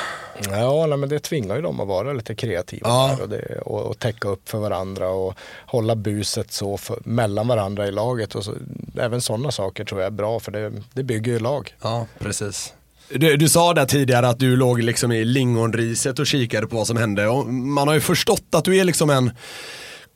[0.51, 3.19] Ja, nej, men det tvingar ju dem att vara lite kreativa Ja.
[3.23, 5.35] och, det, och, och täcka upp för varandra och
[5.67, 8.35] hålla buset så för, mellan varandra i laget.
[8.35, 8.55] Och så,
[8.99, 11.75] även sådana saker tror jag är bra för det, det bygger ju lag.
[11.83, 12.73] Ja, precis.
[13.14, 16.87] Du, du sa där tidigare att du låg liksom i lingonriset och kikade på vad
[16.87, 17.29] som hände.
[17.29, 19.31] Och man har ju förstått att du är liksom en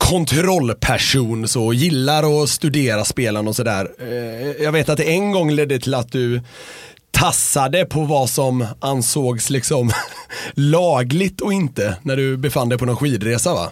[0.02, 3.88] kontrollperson så gillar att studera spelarna och sådär.
[4.00, 6.40] Eh, Jag vet att det en gång ledde till att du
[7.10, 9.92] tassade på vad som ansågs liksom
[10.54, 13.70] lagligt och inte när du befann dig på någon skidresa va?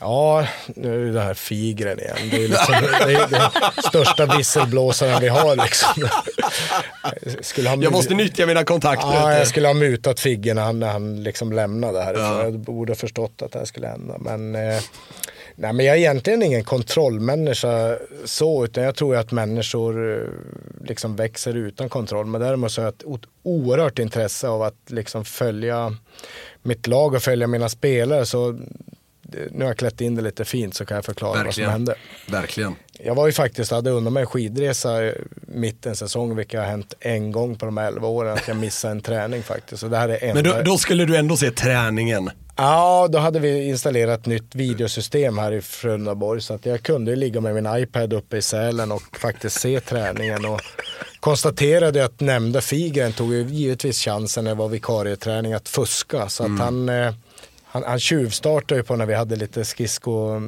[0.00, 2.16] Ja, nu är det här figren igen.
[2.30, 2.74] Det är, liksom,
[3.06, 5.56] det är den största visselblåsaren vi har.
[5.56, 6.08] Liksom.
[7.40, 9.06] skulle ha Jag måste nyttja mina kontakter.
[9.14, 12.38] Ja, jag skulle ha mutat Figge när han, när han liksom lämnade härifrån.
[12.40, 14.14] Jag borde ha förstått att det här skulle hända.
[14.18, 14.82] Men, eh,
[15.56, 20.28] nej, men jag är egentligen ingen kontrollmänniska så, utan jag tror att människor eh,
[20.84, 22.26] liksom växer utan kontroll.
[22.26, 25.96] Men däremot så har jag ett oerhört intresse av att liksom följa
[26.62, 28.26] mitt lag och följa mina spelare.
[28.26, 28.58] Så
[29.50, 31.70] nu har jag klätt in det lite fint så kan jag förklara vad som Verkligen.
[31.70, 31.94] hände.
[32.28, 32.74] Verkligen.
[32.98, 36.94] Jag var ju faktiskt, hade undan mig en skidresa mitt en säsong, vilket har hänt
[37.00, 39.80] en gång på de här 11 åren, att jag missade en träning faktiskt.
[39.80, 40.34] Så det här är enda...
[40.34, 42.30] Men då, då skulle du ändå se träningen.
[42.56, 47.16] Ja, då hade vi installerat ett nytt videosystem här i Frölundaborg så att jag kunde
[47.16, 50.60] ligga med min iPad uppe i Sälen och faktiskt se träningen och
[51.20, 56.44] konstaterade att nämnda Figren tog ju givetvis chansen när det var vikarieträning att fuska så
[56.44, 57.14] att han eh,
[57.74, 60.42] han, han tjuvstartade ju på när vi hade lite skridsko,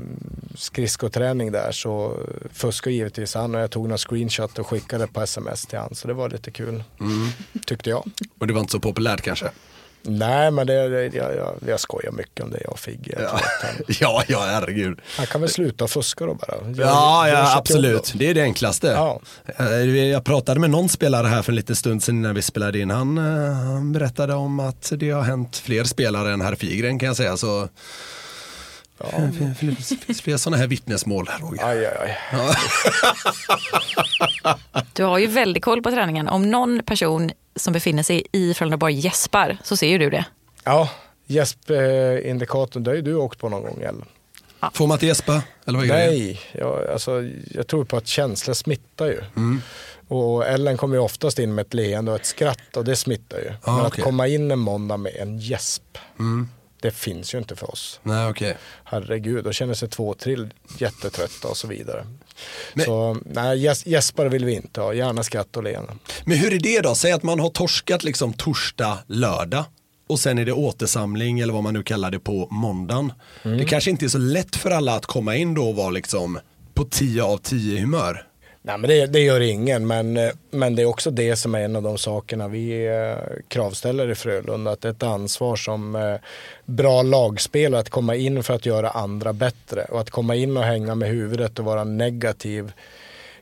[0.55, 2.21] skridskoträning där så
[2.53, 6.09] fuskade givetvis han och jag tog några screenshot och skickade på sms till han så
[6.09, 6.85] det var lite kul
[7.67, 8.05] tyckte jag.
[8.39, 9.51] Och det var inte så populärt kanske?
[10.09, 13.15] Nej men det, det, jag, jag, jag skojar mycket om det jag och Figge.
[13.23, 13.41] Jag han,
[14.01, 15.01] Ja, ja herregud.
[15.17, 16.71] han kan väl sluta fuska då bara.
[16.73, 18.13] Gör- Ja, ja absolut.
[18.17, 18.87] Det är det enklaste.
[18.87, 19.21] Ja.
[19.59, 19.67] Eh,
[20.07, 22.91] Jag pratade med någon spelare här för en liten stund sedan när vi spelade in.
[22.91, 27.07] Han, eh, han berättade om att det har hänt fler spelare än herr Figren kan
[27.07, 27.37] jag säga.
[27.37, 27.69] Så
[28.99, 31.65] det finns- finns fler sådana här vittnesmål, Roger.
[31.69, 32.55] Aj, aj, aj.
[34.93, 36.29] Du har ju väldigt koll på träningen.
[36.29, 40.25] Om någon person som befinner sig i Frölundaborg gäspar så ser ju du det.
[40.65, 40.89] Ja,
[41.27, 44.05] gäspindikatorn, det har ju du åkt på någon gång Ellen.
[44.75, 45.43] Får man inte gäspa?
[45.67, 46.11] Eller vad är grejen?
[46.15, 49.21] Nej, jag, alltså, jag tror på att känslor smittar ju.
[49.37, 49.63] Mm.
[50.09, 53.39] Och Ellen kommer ju oftast in med ett leende och ett skratt och det smittar
[53.39, 53.53] ju.
[53.63, 54.01] Ah, Men okej.
[54.01, 56.49] att komma in en måndag med en gäsp, Mm.
[56.81, 58.01] Det finns ju inte för oss.
[58.03, 58.57] Nej, okej.
[58.85, 62.07] Herregud, då känner sig två trill jättetrötta och så vidare.
[62.75, 65.93] Men- Så nej, gäs- gäspar vill vi inte ha, gärna skratt och leende.
[66.25, 66.95] Men hur är det då?
[66.95, 69.65] Säg att man har torskat liksom torsdag, lördag
[70.07, 73.13] och sen är det återsamling eller vad man nu kallar det på måndagen.
[73.45, 73.59] Mm.
[73.59, 76.39] Det kanske inte är så lätt för alla att komma in då och vara liksom
[76.75, 78.26] på 10 av 10 humör.
[78.67, 81.61] Nej men det, det gör ingen, men, eh, men det är också det som är
[81.61, 84.71] en av de sakerna vi eh, kravställer i Frölunda.
[84.71, 86.15] Att det är ett ansvar som eh,
[86.65, 89.85] bra lagspelare att komma in för att göra andra bättre.
[89.85, 92.73] Och att komma in och hänga med huvudet och vara negativ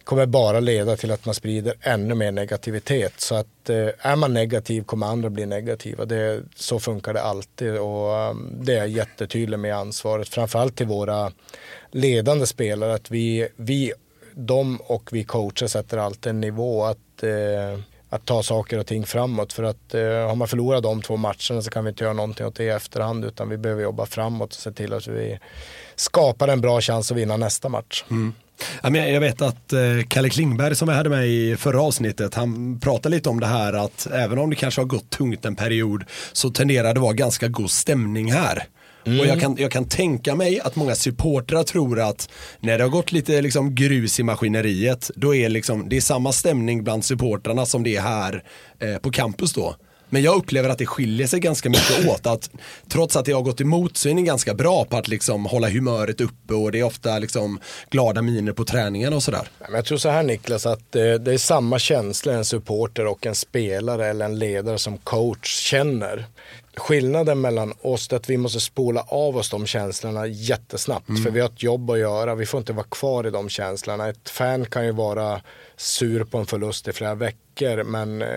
[0.04, 3.20] kommer bara leda till att man sprider ännu mer negativitet.
[3.20, 6.04] Så att är man negativ kommer andra bli negativa.
[6.04, 10.28] Det, så funkar det alltid och ehm, det är jättetydligt med ansvaret.
[10.28, 11.32] Framförallt till våra
[11.90, 13.92] ledande spelare att vi, vi
[14.34, 19.06] de och vi coacher sätter alltid en nivå att, eh, att ta saker och ting
[19.06, 19.52] framåt.
[19.52, 22.46] För att eh, har man förlorat de två matcherna så kan vi inte göra någonting
[22.46, 25.38] åt det i efterhand utan vi behöver jobba framåt och se till att vi
[25.96, 28.04] skapar en bra chans att vinna nästa match.
[28.10, 28.32] Mm.
[28.82, 33.16] jag vet att eh, Kalle Klingberg som vi hade med i förra avsnittet, han pratade
[33.16, 36.50] lite om det här att även om det kanske har gått tungt en period så
[36.50, 38.68] tenderar det vara ganska god stämning här.
[39.04, 42.28] Och jag kan, jag kan tänka mig att många supportrar tror att
[42.60, 46.32] när det har gått lite liksom grus i maskineriet, då är liksom, det är samma
[46.32, 48.44] stämning bland supportrarna som det är här
[48.78, 49.76] eh, på campus då.
[50.14, 52.26] Men jag upplever att det skiljer sig ganska mycket åt.
[52.26, 52.50] Att
[52.88, 55.68] trots att det har gått emot så är ni ganska bra på att liksom hålla
[55.68, 59.48] humöret uppe och det är ofta liksom glada miner på träningen och sådär.
[59.72, 63.34] Jag tror så här Niklas, att eh, det är samma känsla en supporter och en
[63.34, 66.26] spelare eller en ledare som coach känner.
[66.76, 71.22] Skillnaden mellan oss är att vi måste spola av oss de känslorna jättesnabbt.
[71.24, 74.08] För vi har ett jobb att göra, vi får inte vara kvar i de känslorna.
[74.08, 75.40] Ett fan kan ju vara
[75.76, 77.82] sur på en förlust i flera veckor.
[77.84, 78.28] Men eh,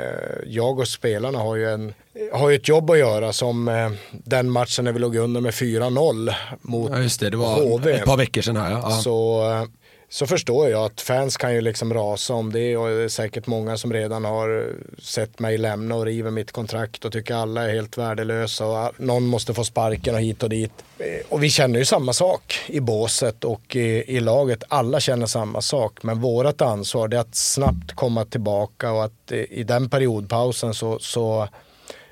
[0.45, 1.93] jag och spelarna har ju, en,
[2.33, 5.51] har ju ett jobb att göra som eh, den matchen när vi låg under med
[5.53, 7.91] 4-0 mot Ja just det, det var HV.
[7.91, 8.71] ett par veckor sedan här.
[8.71, 8.81] Ja.
[8.83, 8.89] Ja.
[8.91, 9.63] Så, eh,
[10.09, 13.47] så förstår jag att fans kan ju liksom rasa om det och det är säkert
[13.47, 17.73] många som redan har sett mig lämna och river mitt kontrakt och tycker alla är
[17.73, 20.71] helt värdelösa och någon måste få sparken och hit och dit.
[20.99, 24.63] Eh, Och vi känner ju samma sak i båset och i, i laget.
[24.67, 29.37] Alla känner samma sak men vårt ansvar är att snabbt komma tillbaka och att eh,
[29.39, 31.47] i den periodpausen så, så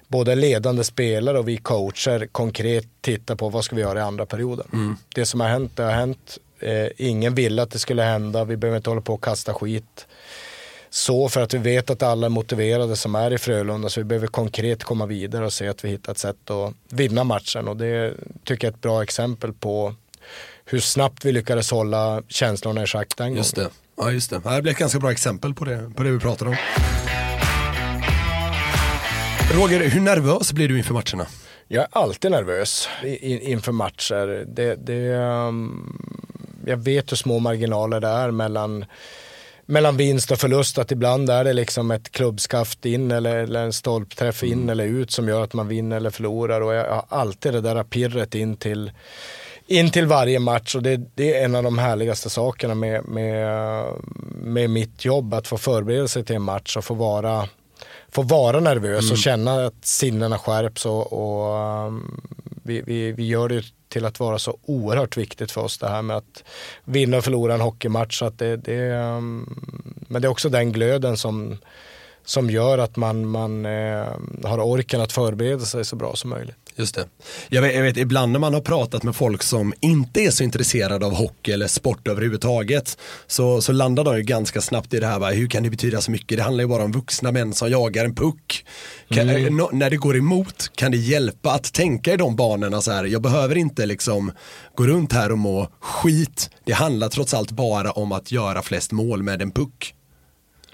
[0.07, 4.25] både ledande spelare och vi coacher konkret tittar på vad ska vi göra i andra
[4.25, 4.97] perioden.
[5.15, 6.37] Det som har hänt, det har hänt.
[6.59, 8.43] Eh, ingen ville att det skulle hända.
[8.45, 10.07] Vi behöver inte hålla på och kasta skit.
[10.89, 14.03] Så för att vi vet att alla är motiverade som är i Frölunda så vi
[14.03, 17.77] behöver konkret komma vidare och se att vi hittar ett sätt att vinna matchen och
[17.77, 18.13] det
[18.43, 19.95] tycker jag är ett bra exempel på
[20.65, 23.69] hur snabbt vi lyckades hålla känslorna i schack den Just gången.
[23.95, 24.03] det.
[24.03, 24.41] Ja just det.
[24.55, 26.55] Det blir ett ganska bra exempel på det, på det vi pratar om.
[29.53, 31.27] Roger, hur nervös blir du inför matcherna?
[31.67, 32.89] Jag är alltid nervös
[33.21, 34.45] inför matcher.
[34.47, 36.24] Det, det, um,
[36.65, 38.85] jag vet hur små marginaler det är mellan,
[39.65, 43.73] mellan vinst och förlust att ibland är det liksom ett klubbskaft in eller, eller en
[43.73, 44.69] stolpträff in Mm.
[44.69, 47.83] eller ut som gör att man vinner eller förlorar och jag har alltid det där
[47.83, 48.91] pirret in till
[49.67, 53.85] in till varje match och det, det är en av de härligaste sakerna med, med,
[54.41, 55.33] med mitt jobb.
[55.33, 57.49] Att få förbereda sig till en match och få vara,
[58.15, 59.11] få vara nervös Mm.
[59.11, 62.21] och känna att sinnena skärps och, och um,
[62.63, 66.01] vi, vi, vi gör det till att vara så oerhört viktigt för oss det här
[66.01, 66.43] med att
[66.83, 68.19] vinna och förlora en hockeymatch.
[68.19, 69.59] Så att det, det, um,
[70.07, 71.57] men det är också den glöden som,
[72.25, 74.07] som gör att man, man eh,
[74.43, 76.64] har orken att förbereda sig så bra som möjligt.
[76.77, 77.05] Just det.
[77.49, 80.43] Jag vet, jag vet, ibland när man har pratat med folk som inte är så
[80.43, 85.07] intresserade av hockey eller sport överhuvudtaget så, så landar de ju ganska snabbt i det
[85.07, 85.29] här, va?
[85.31, 86.37] hur kan det betyda så mycket?
[86.37, 88.65] Det handlar ju bara om vuxna män som jagar en puck.
[89.09, 89.45] Kan, Mm.
[89.45, 92.91] eh, nå- när det går emot, kan det hjälpa att tänka i de banorna så
[92.91, 94.31] här, jag behöver inte liksom
[94.75, 96.49] gå runt här och må skit.
[96.65, 99.93] Det handlar trots allt bara om att göra flest mål med en puck.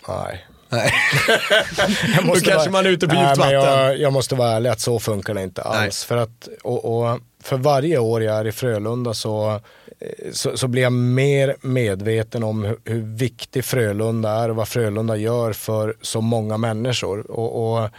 [0.07, 0.45] Nej.
[0.71, 0.91] Nej.
[2.17, 3.53] Då kanske vara- man är ute på djupt vatten.
[3.53, 6.03] Jag, jag måste vara ärlig att så funkar det inte alls.
[6.03, 9.51] För, att, och, och för varje år jag är i Frölunda så,
[9.99, 14.67] eh, så, så blir jag mer medveten om hur, hur viktig Frölunda är och vad
[14.67, 17.31] Frölunda gör för så många människor.
[17.31, 17.89] Och, och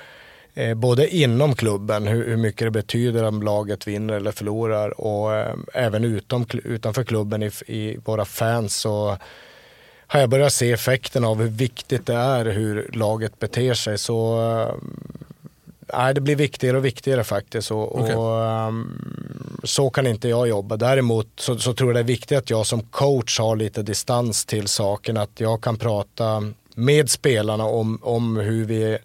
[0.55, 5.35] eh, både inom klubben, hur, hur mycket det betyder om laget vinner eller förlorar och
[5.35, 8.77] eh, även utom, utanför klubben i, i våra fans.
[8.77, 9.19] Så,
[10.13, 14.41] har jag börjat se effekten av hur viktigt det är hur laget beter sig så
[14.41, 14.75] eh,
[15.93, 17.71] nej, det blir viktigare och viktigare faktiskt.
[17.71, 18.15] Och, Okej.
[18.15, 20.77] och, ehm, så kan inte jag jobba.
[20.77, 24.45] Däremot så, så tror jag det är viktigt att jag som coach har lite distans
[24.45, 25.17] till saken.
[25.17, 26.43] Att jag kan prata
[26.75, 28.99] med spelarna om, om hur vi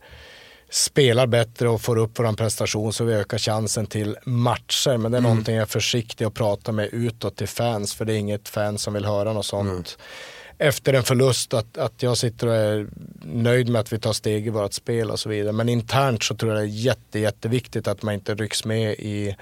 [0.70, 4.98] spelar bättre och får upp vår prestation så vi ökar chansen till matcher.
[4.98, 5.30] Men det är Mm.
[5.30, 8.78] någonting jag är försiktig att prata med utåt till fans för det är inget fan
[8.78, 9.98] som vill höra något sånt.
[10.60, 12.88] Efter en förlust att, att jag sitter och är
[13.22, 15.54] nöjd med att vi tar steg i vårt spel och så vidare.
[15.54, 19.36] Men internt så tror jag det är jätte, jätteviktigt att man inte rycks med i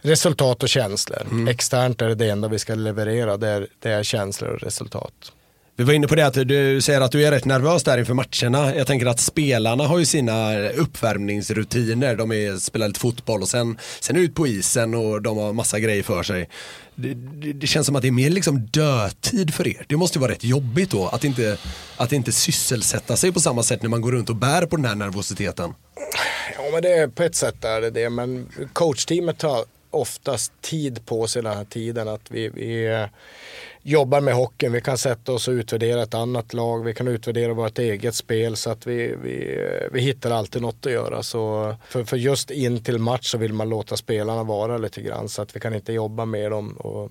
[0.00, 1.48] resultat och känslor.
[1.48, 5.32] Externt är det det enda vi ska leverera, det är, det är känslor och resultat.
[5.76, 8.14] Vi var inne på det att du säger att du är rätt nervös där inför
[8.14, 8.74] matcherna.
[8.74, 12.16] Jag tänker att spelarna har ju sina uppvärmningsrutiner.
[12.16, 15.80] De är, spelar lite fotboll och sen, sen ut på isen och de har massa
[15.80, 16.48] grejer för sig.
[17.00, 19.84] Det, det, det känns som att det är mer liksom dödtid för er.
[19.88, 21.58] Det måste ju vara rätt jobbigt då att inte,
[21.96, 24.84] att inte sysselsätta sig på samma sätt när man går runt och bär på den
[24.84, 25.74] här nervositeten.
[26.56, 28.10] Ja, men det är, på ett sätt är det det.
[28.10, 32.08] Men coachteamet tar oftast tid på sig den här tiden.
[32.08, 33.06] Att vi, vi
[33.82, 34.72] jobbar med hockeyn.
[34.72, 36.84] Vi kan sätta oss och utvärdera ett annat lag.
[36.84, 38.56] Vi kan utvärdera vårt eget spel.
[38.56, 39.58] Så att vi, vi,
[39.92, 41.22] vi hittar alltid något att göra.
[41.22, 45.28] Så för, för just in till match så vill man låta spelarna vara lite grann.
[45.28, 46.72] Så att vi kan inte jobba med dem.
[46.72, 47.10] Och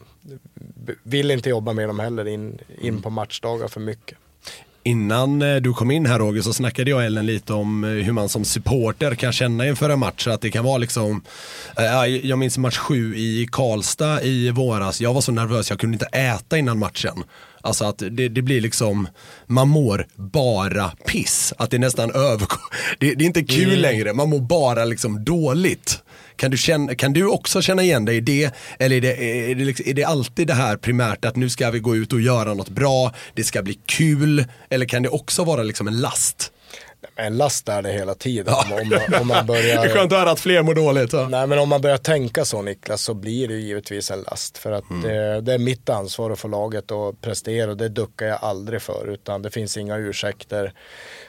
[1.03, 4.17] vill inte jobba med dem heller in, in på matchdagar för mycket.
[4.87, 7.89] Innan eh, du kom in här Roger så snackade jag och Ellen lite om eh,
[7.89, 10.27] hur man som supporter kan känna inför en match.
[10.27, 11.21] Att det kan vara liksom,
[11.77, 15.01] eh, jag minns match sju i Karlstad i våras.
[15.01, 17.23] Jag var så nervös jag kunde inte äta innan matchen.
[17.61, 19.07] Alltså att det, det blir liksom,
[19.47, 21.53] man mår bara piss.
[21.57, 22.59] Att det nästan övergår.
[22.99, 23.79] Det, det är inte kul Mm.
[23.79, 25.99] längre, man mår bara liksom dåligt.
[26.37, 28.55] Kan du, känna, kan du också känna igen dig i det?
[28.79, 31.71] Eller är det, är, det liksom, är det alltid det här primärt att nu ska
[31.71, 34.45] vi gå ut och göra något bra, det ska bli kul?
[34.69, 36.51] Eller kan det också vara liksom en last?
[37.15, 38.53] En last är det hela tiden.
[38.53, 39.63] Om, om, om man börjar...
[39.81, 41.13] Det är skönt att höra att fler mår dåligt.
[41.13, 41.27] Ja.
[41.27, 44.57] Nej men om man börjar tänka så Niklas så blir det ju givetvis en last.
[44.57, 48.25] För att det, det är mitt ansvar att få laget att prestera och det duckar
[48.25, 49.09] jag aldrig för.
[49.09, 50.73] Utan det finns inga ursäkter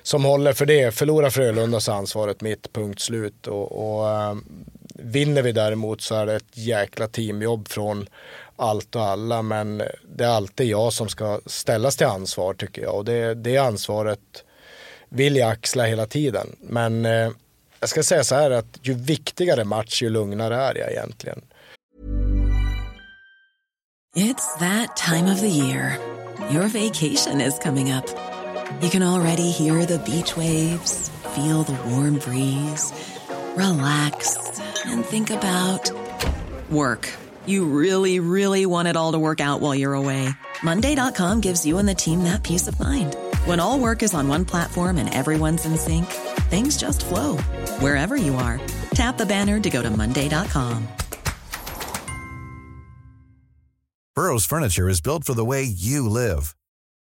[0.02, 0.94] som håller för det.
[0.94, 3.46] Förlorar Frölunda så är ansvaret mitt, punkt slut.
[3.46, 4.36] Och, och eh,
[4.94, 8.06] vinner vi däremot så är det ett jäkla teamjobb från
[8.56, 9.42] allt och alla.
[9.42, 9.82] Men
[10.16, 12.94] det är alltid jag som ska ställas till ansvar tycker jag.
[12.94, 14.44] Och det, det ansvaret
[15.08, 16.56] vill jag axla hela tiden.
[16.60, 17.30] Men eh,
[17.80, 21.40] jag ska säga så här att ju viktigare match ju lugnare är jag egentligen.
[24.16, 25.98] It's that time of the year.
[26.50, 28.06] Your vacation is coming up.
[28.80, 32.92] You can already hear the beach waves, feel the warm breeze,
[33.56, 34.36] relax,
[34.86, 35.90] and think about
[36.70, 37.08] work.
[37.46, 40.28] You really, really want it all to work out while you're away.
[40.62, 43.16] Monday.com gives you and the team that peace of mind.
[43.44, 46.06] When all work is on one platform and everyone's in sync,
[46.50, 47.36] things just flow
[47.80, 48.60] wherever you are.
[48.90, 50.88] Tap the banner to go to Monday.com.
[54.14, 56.56] Burrow's furniture is built for the way you live.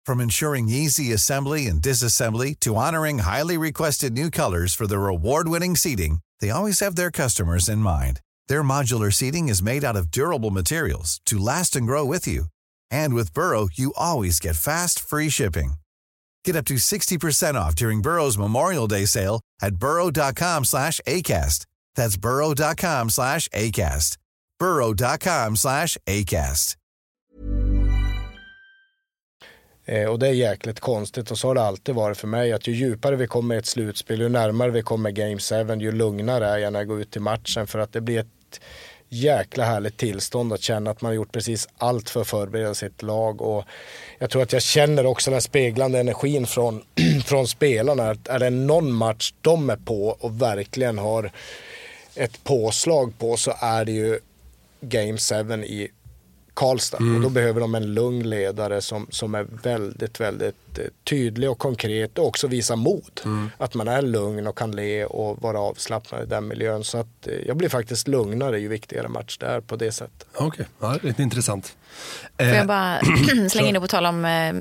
[0.03, 5.75] From ensuring easy assembly and disassembly to honoring highly requested new colors for their award-winning
[5.75, 8.19] seating, they always have their customers in mind.
[8.47, 12.45] Their modular seating is made out of durable materials to last and grow with you.
[12.89, 15.75] And with Burrow, you always get fast, free shipping.
[16.45, 21.65] Get up to 60% off during Burrow's Memorial Day sale at burrow.com slash ACAST.
[21.95, 24.17] That's burrow.com slash ACAST.
[24.59, 26.77] burrow.com slash ACAST.
[29.85, 32.67] Eh, och det är jäkligt konstigt och så har det alltid varit för mig att
[32.67, 36.47] ju djupare vi kommer i ett slutspel, ju närmare vi kommer Game 7, ju lugnare
[36.47, 38.61] är jag när jag går ut i matchen för att det blir ett
[39.13, 43.01] jäkla härligt tillstånd att känna att man har gjort precis allt för att förbereda sitt
[43.01, 43.63] lag och
[44.19, 46.83] jag tror att jag känner också den speglande energin från,
[47.25, 48.09] från spelarna.
[48.09, 51.31] Att är det någon match de är på och verkligen har
[52.15, 54.19] ett påslag på så är det ju
[54.81, 55.91] Game 7 i
[56.53, 56.97] Karlstad.
[56.97, 57.15] Mm.
[57.15, 61.57] Och då behöver de en lugn ledare som, som är väldigt, väldigt eh, tydlig och
[61.57, 63.21] konkret och också visar mod.
[63.25, 63.49] Mm.
[63.57, 66.83] Att man är lugn och kan le och vara avslappnad i den miljön.
[66.83, 70.27] Så att eh, jag blir faktiskt lugnare ju viktigare match det är på det sättet.
[70.35, 71.75] Okej, ja, lite intressant.
[72.37, 72.99] Får Eh, jag bara
[73.49, 74.53] slänga in det på tal om eh, eh,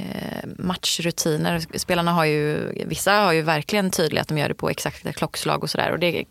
[0.00, 1.78] Eh, matchrutiner.
[1.78, 5.62] Spelarna har ju, vissa har ju verkligen tydligt att de gör det på exakta klockslag
[5.62, 5.92] och sådär.
[5.92, 6.24] Och det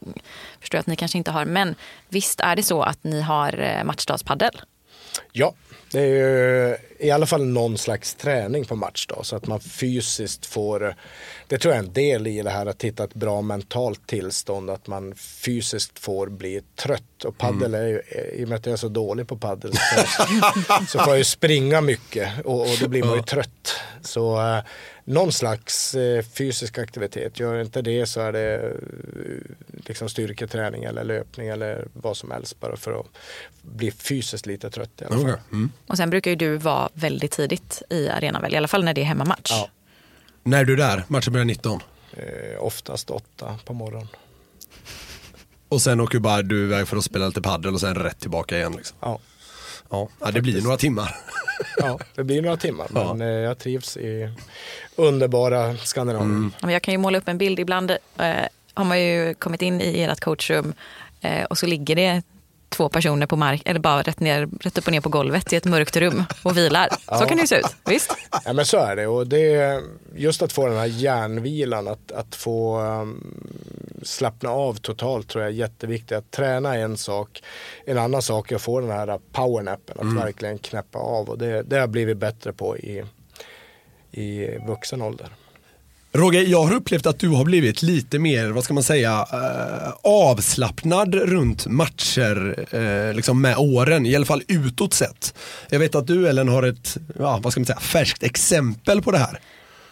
[0.59, 1.45] förstår jag att ni kanske inte har.
[1.45, 1.76] Men
[2.09, 4.61] visst är det så att ni har eh, matchdagspaddel?
[5.32, 5.53] Ja,
[5.91, 10.45] det är ju i alla fall någon slags träning på matchdag så att man fysiskt
[10.45, 10.95] får,
[11.47, 14.70] det tror jag är en del i det här att hitta ett bra mentalt tillstånd,
[14.70, 17.26] att man fysiskt får bli trött.
[17.26, 18.02] Och paddel är ju,
[18.34, 20.04] i och med att jag är så dålig på paddel så,
[20.88, 23.76] så får jag ju springa mycket och, och då blir man ju trött.
[24.02, 24.64] Så eh,
[25.04, 28.72] någon slags eh, fysisk aktivitet, gör inte det så är det eh,
[29.86, 33.06] liksom styrketräning eller löpning eller vad som helst bara för att
[33.62, 35.39] bli fysiskt lite trött i alla fall.
[35.52, 35.72] Mm.
[35.88, 38.54] Och sen brukar ju du vara väldigt tidigt i arenan väl?
[38.54, 39.52] I alla fall när det är hemmamatch.
[39.52, 39.70] Ja.
[40.44, 41.04] När är du där?
[41.08, 41.82] Matchen börjar 19.
[42.14, 42.24] Eh,
[42.64, 44.08] oftast åtta på morgonen.
[45.70, 48.58] Och sen åker bara du iväg för att spela lite paddel och sen rätt tillbaka
[48.58, 48.74] igen.
[48.78, 48.98] Liksom.
[49.02, 49.20] Ja.
[49.90, 51.16] Ja, ja, det blir några timmar.
[51.78, 53.14] ja, det blir några timmar Ja.
[53.14, 54.30] men eh, jag trivs i
[54.96, 56.32] underbara Skandinavien.
[56.32, 56.52] Mm.
[56.62, 57.60] Ja, Jag kan ju måla upp en bild.
[57.60, 57.98] Ibland eh,
[58.74, 60.74] har man ju kommit in i ert coachrum
[61.22, 62.22] eh, och så ligger det
[62.70, 65.55] två personer på mark eller bara rätt, ner, rätt upp och ner på golvet i
[65.55, 66.88] ett mörkt rum och vilar.
[66.89, 67.26] Så Ja.
[67.26, 67.76] kan det ju se ut.
[67.86, 68.15] Visst?
[68.45, 69.82] Ja men så är det och det är
[70.15, 73.43] just att få den här hjärnvilan, att, att få um,
[74.03, 76.17] slappna av totalt tror jag är jätteviktigt.
[76.17, 77.43] Att träna är en sak,
[77.86, 80.15] en annan sak är att få den här powernappen, att Mm.
[80.15, 83.03] verkligen knäppa av och det, det har jag blivit bättre på i,
[84.11, 85.28] i vuxen ålder.
[86.20, 89.93] Roger, jag har upplevt att du har blivit lite mer, vad ska man säga, eh,
[90.03, 95.34] avslappnad runt matcher eh, liksom med åren, i alla fall utåt sett.
[95.70, 99.11] Jag vet att du Ellen har ett, ja, vad ska man säga, färskt exempel på
[99.11, 99.39] det här.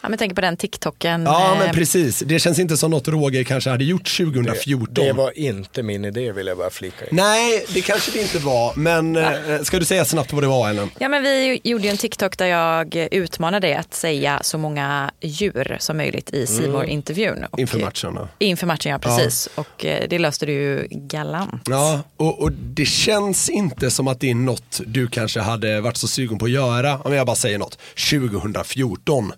[0.00, 1.22] Ja, men tänk på den TikToken.
[1.24, 4.94] Ja eh, men precis, det känns inte som något Roger kanske hade gjort 2014.
[4.94, 7.08] Det var inte min idé vill jag bara flika in.
[7.16, 9.28] Nej, det kanske det inte var, men eh,
[9.62, 10.90] ska du säga snabbt vad det var Ellen?
[10.98, 15.10] Ja, men vi gjorde ju en TikTok där jag utmanade dig att säga så många
[15.20, 18.28] djur som möjligt i simor intervjun Och- Inför matcherna.
[18.38, 19.48] Inför matchen, ja precis.
[19.54, 21.62] Och eh, det löste du ju galant.
[21.68, 25.96] Ja, och, och det känns inte som att det är något du kanske hade varit
[25.96, 27.78] så sugen på att göra, om jag bara säger något,
[28.10, 29.32] 2014.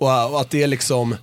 [0.00, 1.16] Och, och att det liksom,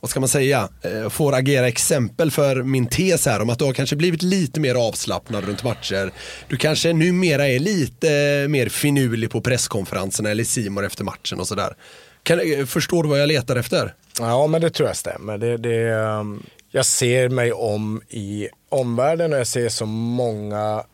[0.00, 3.64] vad ska man säga, eh, får agera exempel för min tes här om att du
[3.64, 6.12] har kanske blivit lite mer avslappnad runt matcher.
[6.48, 11.76] Du kanske numera är lite mer finurlig på presskonferenserna eller Simor efter matchen och sådär.
[12.22, 13.94] Kan, eh, förstår du vad jag letar efter?
[14.18, 15.38] Ja, men det tror jag stämmer.
[15.38, 20.84] Det, det, ehm, jag ser mig om i omvärlden och jag ser så många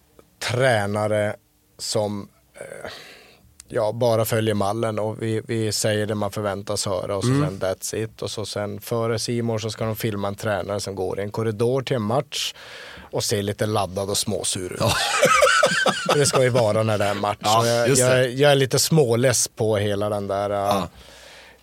[0.51, 1.37] tränare
[1.79, 2.91] som eh,
[3.69, 7.49] ja, bara följer mallen och vi, vi säger det man förväntas höra och så Mm.
[7.61, 8.23] sen that's it.
[8.23, 11.31] Och så sen före Simor så ska de filma en tränare som går i en
[11.31, 12.55] korridor till en match
[13.11, 14.81] och ser lite laddad och småsur ut.
[16.15, 17.39] det ska ju vara när det är match.
[17.41, 20.85] Ja, jag, jag, jag är lite småless på hela den där uh,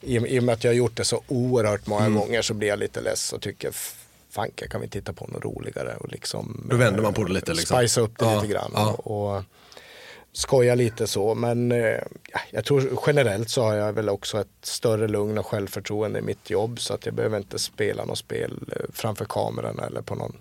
[0.02, 2.20] i, I och med att jag har gjort det så oerhört många Mm.
[2.20, 3.96] gånger så blir jag lite less och tycker "F-
[4.32, 7.54] fanken kan vi titta på något roligare och liksom Då vänder man på det lite,
[7.54, 7.78] liksom.
[7.78, 8.96] Spice upp det Ja, lite grann ja.
[8.98, 9.44] och, och
[10.38, 11.80] skoja lite så men eh,
[12.34, 16.22] ja, jag tror generellt så har jag väl också ett större lugn och självförtroende i
[16.22, 20.16] mitt jobb så att jag behöver inte spela något spel eh, framför kameran eller på
[20.16, 20.36] någon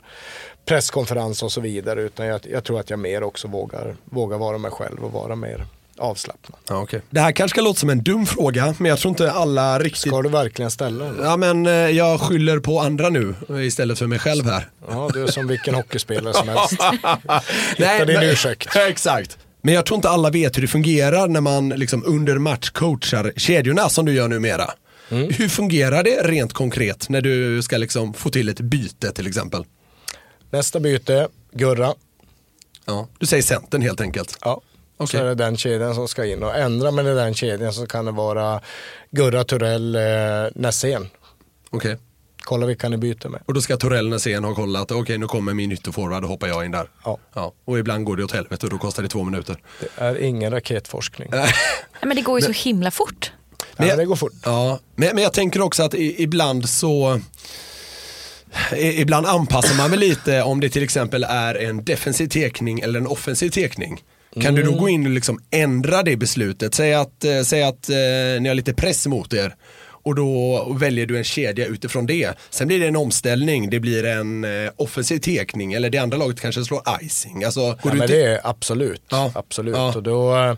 [0.64, 4.58] presskonferens och så vidare utan jag, jag tror att jag mer också vågar, vågar vara
[4.58, 5.66] mig själv och vara mer
[5.98, 6.58] avslappnad.
[6.68, 7.00] Ja, okay.
[7.10, 10.00] Det här kanske ska låta som en dum fråga, men jag tror inte alla riktigt...
[10.12, 11.16] Ska du verkligen ställa den?
[11.24, 13.34] Ja men eh, jag skyller på andra nu
[13.66, 14.68] istället för mig själv här.
[14.88, 16.74] Ja, du är som vilken hockeyspelare som helst.
[17.78, 18.76] Nej, Hitta din men- ursäkt.
[18.88, 19.38] Exakt.
[19.64, 23.32] Men jag tror inte alla vet hur det fungerar när man liksom under match coachar
[23.36, 24.70] kedjorna som du gör numera.
[25.10, 25.28] Mm.
[25.32, 29.64] Hur fungerar det rent konkret när du ska liksom få till ett byte till exempel?
[30.50, 31.94] Nästa byte, Gurra.
[32.84, 34.38] Ja, du säger centern helt enkelt.
[34.40, 34.60] Ja.
[34.98, 35.20] Så Okej.
[35.20, 38.04] är det den kedjan som ska in och ändrar man i den kedjan så kan
[38.04, 38.60] det vara
[39.10, 40.02] Gurra Turell eh,
[40.54, 41.08] Nässén.
[41.70, 41.96] Okej.
[42.44, 43.40] Kolla vilka ni byter med.
[43.46, 46.64] Och då ska Torell Nässén ha kollat, okej nu kommer min ytterforward, då hoppar jag
[46.64, 46.88] in där.
[47.04, 47.18] Ja.
[47.34, 47.52] Ja.
[47.64, 49.56] Och ibland går det åt helvete och då kostar det två minuter.
[49.80, 51.28] Det är ingen raketforskning.
[51.32, 51.48] Nej,
[52.02, 53.32] men det går ju så himla fort.
[53.76, 54.32] Men ja, jag- det går fort.
[54.44, 57.20] Ja, men, men jag tänker också att i, ibland så
[58.76, 63.06] Ibland anpassar man väl lite om det till exempel är en defensiv tekning eller en
[63.06, 64.02] offensiv tekning.
[64.42, 66.74] Kan du då gå in och liksom ändra det beslutet?
[66.74, 67.96] Säg att, eh, säg att eh,
[68.40, 69.54] ni har lite press mot er
[70.04, 72.38] och då väljer du en kedja utifrån det.
[72.50, 76.40] Sen blir det en omställning, det blir en eh, offensiv tekning eller det andra laget
[76.40, 77.44] kanske slår icing.
[77.44, 79.02] Alltså, Ja, men det är absolut.
[79.08, 79.32] Ja.
[79.34, 79.76] absolut.
[79.76, 79.94] Ja.
[79.94, 80.54] Och då, eh,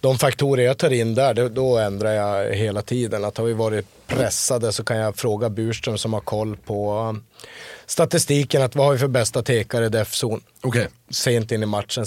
[0.00, 3.24] de faktorer jag tar in där, då, då ändrar jag hela tiden.
[3.24, 7.42] Att har vi varit pressade så kan jag fråga Burström som har koll på eh,
[7.86, 10.40] statistiken, att vad har vi för bästa tekare i def-zon?
[10.62, 10.88] Okej.
[11.10, 12.06] Sent in i matchen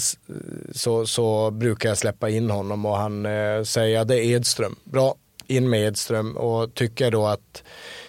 [0.74, 4.76] så, så brukar jag släppa in honom och han eh, säger det är Edström.
[4.84, 5.14] Bra,
[5.46, 7.62] in med Edström och tycker jag då att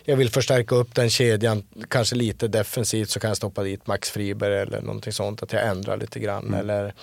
[0.04, 4.10] jag vill förstärka upp den kedjan, kanske lite defensivt så kan jag stoppa dit Max
[4.10, 6.54] Friberg eller någonting sånt, att jag ändrar lite grann.
[6.54, 6.94] Eller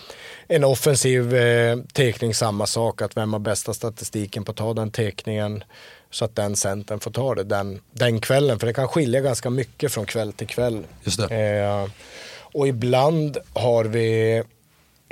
[0.46, 4.90] en offensiv eh, tekning, samma sak, att vem har bästa statistiken på att ta den
[4.90, 5.64] tekningen
[6.10, 8.58] så att den centern får ta det den, den kvällen.
[8.58, 10.84] För det kan skilja ganska mycket från kväll till kväll.
[11.02, 11.36] Just det.
[11.36, 11.90] Eh,
[12.54, 14.42] och ibland har vi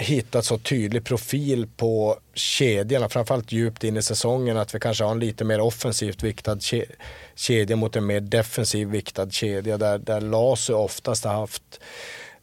[0.02, 5.10] hittat så tydlig profil på kedjorna, framförallt djupt in i säsongen, att vi kanske har
[5.10, 6.92] en lite mer offensivt viktad ke-
[7.34, 11.80] kedja mot en mer defensiv viktad kedja där, där Lasu oftast har haft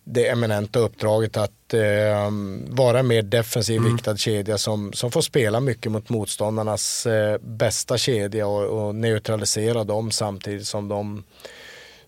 [0.04, 2.32] det eminenta uppdraget att eh,
[2.68, 7.98] vara en mer defensiv viktad kedja som, som får spela mycket mot motståndarnas eh, bästa
[7.98, 11.24] kedja och, och neutralisera dem samtidigt som de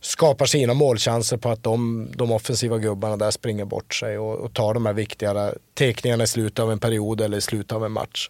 [0.02, 4.54] skapar sina målchanser på att de, de offensiva gubbarna där springer bort sig och, och
[4.54, 7.92] tar de här viktigare tekningarna i slutet av en period eller i slutet av en
[7.92, 8.30] match.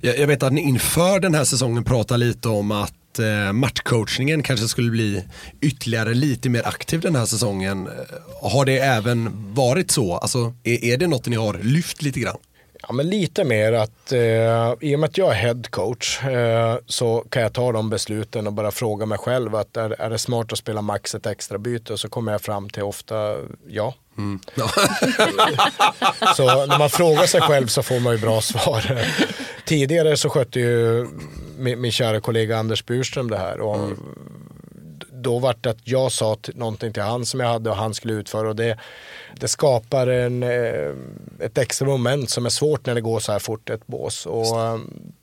[0.00, 4.42] Jag, jag vet att ni inför den här säsongen pratar lite om att eh, matchcoachningen
[4.42, 5.24] kanske skulle bli
[5.60, 7.86] ytterligare lite mer aktiv den här säsongen.
[7.86, 10.16] Eh, har det även varit så?
[10.16, 12.38] Alltså, är, är det något ni har lyft lite grann?
[12.88, 16.76] Ja, men lite mer att eh, i och med att jag är head coach eh,
[16.86, 20.18] så kan jag ta de besluten och bara fråga mig själv att är, är det
[20.18, 23.36] smart att spela max ett extra byte och så kommer jag fram till ofta
[23.68, 23.94] ja.
[26.36, 29.06] så när man frågar sig själv så får man ju bra svar.
[29.64, 31.06] Tidigare så skötte ju
[31.58, 33.90] min, min kära kollega Anders Burström det här och
[35.24, 38.14] då var det att jag sa någonting till han som jag hade och han skulle
[38.14, 38.78] utföra och det,
[39.40, 40.94] det skapar en, eh,
[41.40, 44.26] ett extra moment som är svårt när det går så här fort ett bås.
[44.26, 44.78] Och, eh,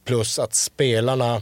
[0.05, 1.41] plus att spelarna,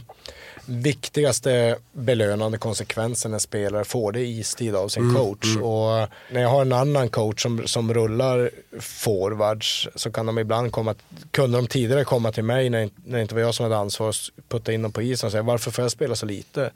[0.66, 5.56] viktigaste belönande konsekvensen en spelare får det är istid av sin coach.
[5.56, 8.50] Och när jag har en annan coach som, som rullar
[8.80, 10.94] forwards så kan de ibland komma,
[11.30, 14.08] kunde de tidigare komma till mig när, när det inte var jag som hade ansvar
[14.08, 16.70] att putta in dem på isen och säga varför får jag spela så lite?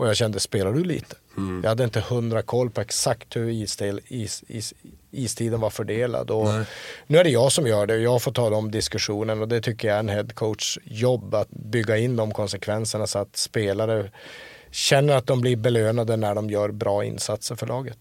[0.00, 1.16] Och jag kände, spelar du lite?
[1.62, 4.74] Jag hade inte hundra koll på exakt hur isdel, is, is,
[5.10, 6.30] istiden var fördelad.
[6.30, 6.48] Och
[7.06, 9.60] nu är det jag som gör det och jag får ta de diskussionen och det
[9.60, 14.10] tycker jag är en headcoach jobb att bygga in de konsekvenserna så att spelare
[14.70, 17.98] känner att de blir belönade när de gör bra insatser för laget.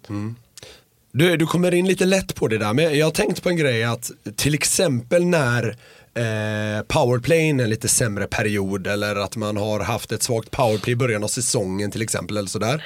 [1.12, 3.58] Du, du kommer in lite lätt på det där, men jag har tänkt på en
[3.58, 5.78] grej att till exempel när
[6.20, 10.94] eh, powerplay är en lite sämre period eller att man har haft ett svagt powerplay
[10.94, 12.86] i början av säsongen till exempel eller sådär.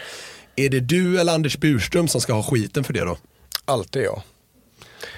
[0.56, 3.18] Är det du eller Anders Burström som ska ha skiten för det då?
[3.66, 4.22] Alltid jag.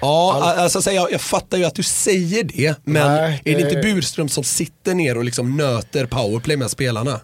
[0.00, 3.60] Ja, alltså, så jag, jag fattar ju att du säger det, men Nej, är det
[3.60, 7.20] inte det- Burström som sitter ner och liksom nöter powerplay med spelarna?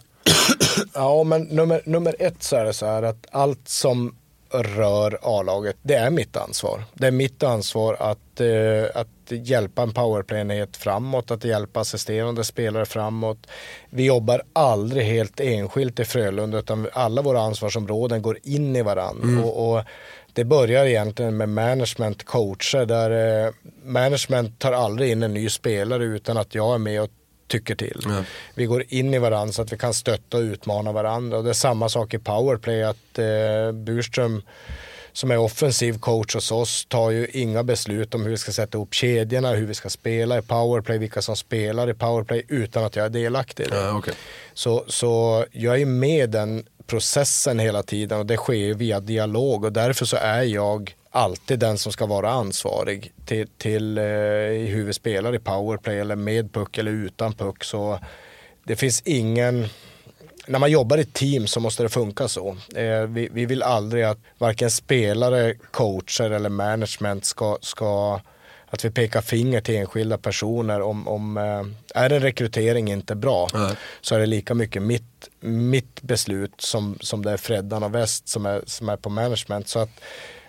[0.94, 4.14] Ja, men nummer, nummer ett så är det så här att allt som
[4.54, 6.84] rör A-laget, det är mitt ansvar.
[6.94, 12.86] Det är mitt ansvar att, eh, att hjälpa en powerplay-enhet framåt, att hjälpa assisterande spelare
[12.86, 13.46] framåt.
[13.90, 19.44] Vi jobbar aldrig helt enskilt i Frölunda, utan alla våra ansvarsområden går in i varandra.
[19.44, 19.84] Och, och
[20.32, 23.52] det börjar egentligen med management, coacher, där eh,
[23.84, 27.10] management tar aldrig in en ny spelare utan att jag är med och
[27.52, 28.06] tycker till.
[28.54, 31.38] Vi går in i varandra så att vi kan stötta och utmana varandra.
[31.38, 34.42] Och det är samma sak i powerplay att eh, Burström
[35.12, 38.78] som är offensiv coach hos oss tar ju inga beslut om hur vi ska sätta
[38.78, 42.96] ihop kedjorna, hur vi ska spela i powerplay, vilka som spelar i powerplay utan att
[42.96, 43.90] jag är delaktig i det.
[43.90, 44.14] Okej.
[44.54, 49.64] Så, så jag är med i den processen hela tiden och det sker via dialog
[49.64, 54.84] och därför så är jag alltid den som ska vara ansvarig till, till eh, hur
[54.84, 57.64] vi spelar i powerplay eller med puck eller utan puck.
[57.64, 57.98] Så
[58.64, 59.68] det finns ingen
[60.46, 62.56] när man jobbar i team så måste det funka så.
[62.76, 68.20] Eh, vi, vi vill aldrig att varken spelare, coacher eller management ska, ska
[68.66, 73.48] att vi pekar finger till enskilda personer om, om eh, är en rekrytering inte bra
[74.00, 78.28] så är det lika mycket mitt, mitt beslut som, som det är Freddan och Väst
[78.28, 79.68] som är, som är på management.
[79.68, 79.90] Så att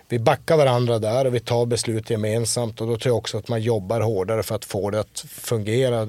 [0.08, 3.48] vi backar varandra där och vi tar beslut gemensamt och då tror jag också att
[3.48, 6.08] man jobbar hårdare för att få det att fungera.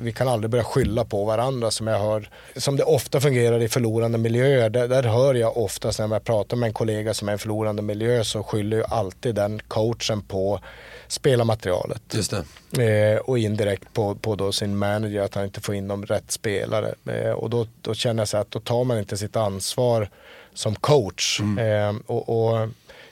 [0.00, 3.68] Vi kan aldrig börja skylla på varandra som jag hör, som det ofta fungerar i
[3.68, 4.70] förlorande miljöer.
[4.70, 7.38] Där, där hör jag oftast när jag pratar med en kollega som är i en
[7.38, 10.60] förlorande miljö så skyller ju alltid den coachen på
[11.08, 12.02] spelarmaterialet.
[12.12, 12.34] Just
[12.70, 13.14] det.
[13.14, 16.30] Eh, och indirekt på, på då sin manager att han inte får in de rätt
[16.30, 16.94] spelare.
[17.06, 20.08] Eh, och då, då känner jag så att då tar man inte sitt ansvar
[20.54, 21.40] som coach.
[21.40, 22.68] Eh, och, och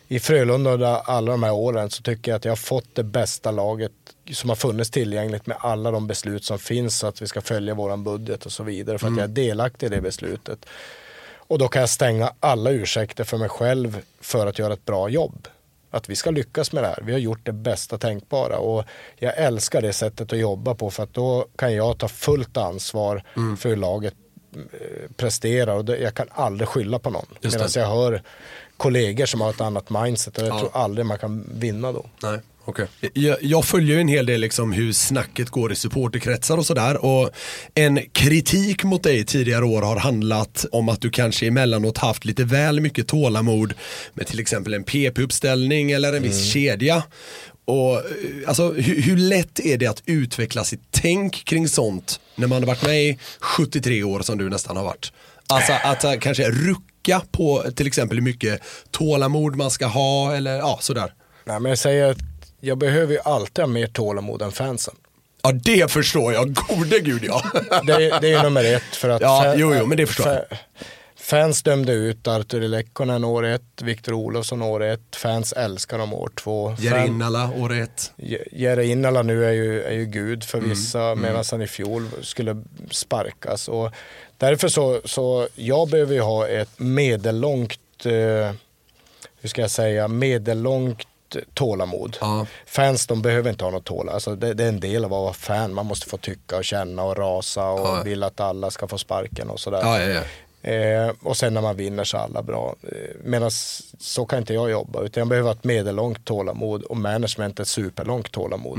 [0.08, 3.04] i Frölunda under alla de här åren så tycker jag att jag har fått det
[3.04, 3.92] bästa laget
[4.32, 7.74] som har funnits tillgängligt med alla de beslut som finns så att vi ska följa
[7.74, 10.66] våran budget och så vidare för att jag är delaktig i det beslutet.
[11.48, 15.08] Och då kan jag stänga alla ursäkter för mig själv för att göra ett bra
[15.08, 15.48] jobb.
[15.90, 17.02] Att vi ska lyckas med det här.
[17.02, 18.84] Vi har gjort det bästa tänkbara och
[19.16, 23.22] jag älskar det sättet att jobba på för att då kan jag ta fullt ansvar
[23.58, 24.14] för hur laget
[25.16, 27.26] presterar och jag kan aldrig skylla på någon.
[27.42, 28.22] Medan jag hör
[28.76, 30.58] kollegor som har ett annat mindset och jag Ja.
[30.58, 32.06] tror aldrig man kan vinna då.
[32.22, 32.38] Nej.
[32.68, 32.86] Okay.
[33.12, 37.04] Jag, jag följer ju en hel del liksom hur snacket går i supporterkretsar och sådär.
[37.04, 37.30] Och
[37.74, 42.44] en kritik mot dig tidigare år har handlat om att du kanske emellanåt haft lite
[42.44, 43.74] väl mycket tålamod
[44.14, 47.02] med till exempel en PP-uppställning eller en viss kedja.
[47.66, 48.02] Och, eh,
[48.46, 52.66] alltså, hur, hur lätt är det att utveckla sitt tänk kring sånt när man har
[52.66, 55.12] varit med i 73 år som du nästan har varit?
[55.48, 58.60] Alltså att eh, kanske rucka på till exempel hur mycket
[58.90, 61.12] tålamod man ska ha eller ja, sådär.
[61.44, 62.18] Nej, men jag säger att
[62.60, 64.94] jag behöver ju alltid ha mer tålamod än fansen.
[65.42, 67.42] Ja det förstår jag, gode gud ja.
[67.86, 70.06] Det, är- det är ju nummer ett för att Ja, fa- jo, jo, men det
[70.06, 70.58] förstår jag.
[71.26, 76.14] Fa- Fans dömde ut Arturi Lekkonen år ett, Viktor Olofsson år ett, fans älskar dem
[76.14, 76.68] år två.
[76.76, 78.12] Fan- Jerinala år ett.
[78.16, 81.66] Je- Jere Innala nu är ju, är ju gud för Mm, vissa medan han i
[81.66, 83.68] fjol skulle sparkas.
[83.68, 83.90] Och
[84.38, 88.52] därför så, så jag behöver ju ha ett medellångt, eh,
[89.40, 91.06] hur ska jag säga, medellångt
[91.54, 92.16] tålamod.
[92.66, 94.14] Fans de behöver inte ha något tålamod.
[94.14, 95.74] Alltså, det, det är en del av att vara fan.
[95.74, 98.02] Man måste få tycka och känna och rasa och Ja.
[98.04, 99.80] vill att alla ska få sparken och sådär.
[99.82, 100.20] Ja, ja, ja.
[100.66, 102.74] Eh, och sen när man vinner så är alla bra.
[102.82, 103.50] Eh, Medan
[103.98, 105.02] så kan inte jag jobba.
[105.02, 108.78] Utan jag behöver ett medellångt tålamod och management ett superlångt tålamod.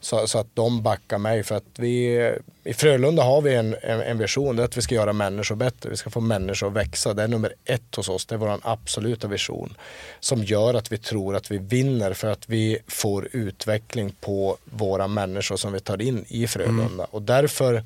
[0.00, 2.16] Så, så att de backar mig för att vi,
[2.64, 5.56] i Frölunda har vi en, en, en vision, det är att vi ska göra människor
[5.56, 5.90] bättre.
[5.90, 7.14] Vi ska få människor att växa.
[7.14, 9.74] Det är nummer ett hos oss, det är vår absoluta vision.
[10.20, 15.08] Som gör att vi tror att vi vinner för att vi får utveckling på våra
[15.08, 17.06] människor som vi tar in i Frölunda.
[17.10, 17.84] Och därför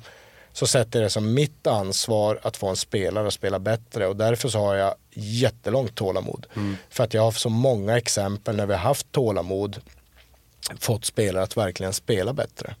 [0.53, 4.15] så sätter jag det som mitt ansvar att få en spelare att spela bättre och
[4.15, 6.47] därför så har jag jättelångt tålamod.
[6.89, 9.81] För att jag har så många exempel när vi har haft tålamod
[10.79, 12.75] fått spelare att verkligen spela bättre.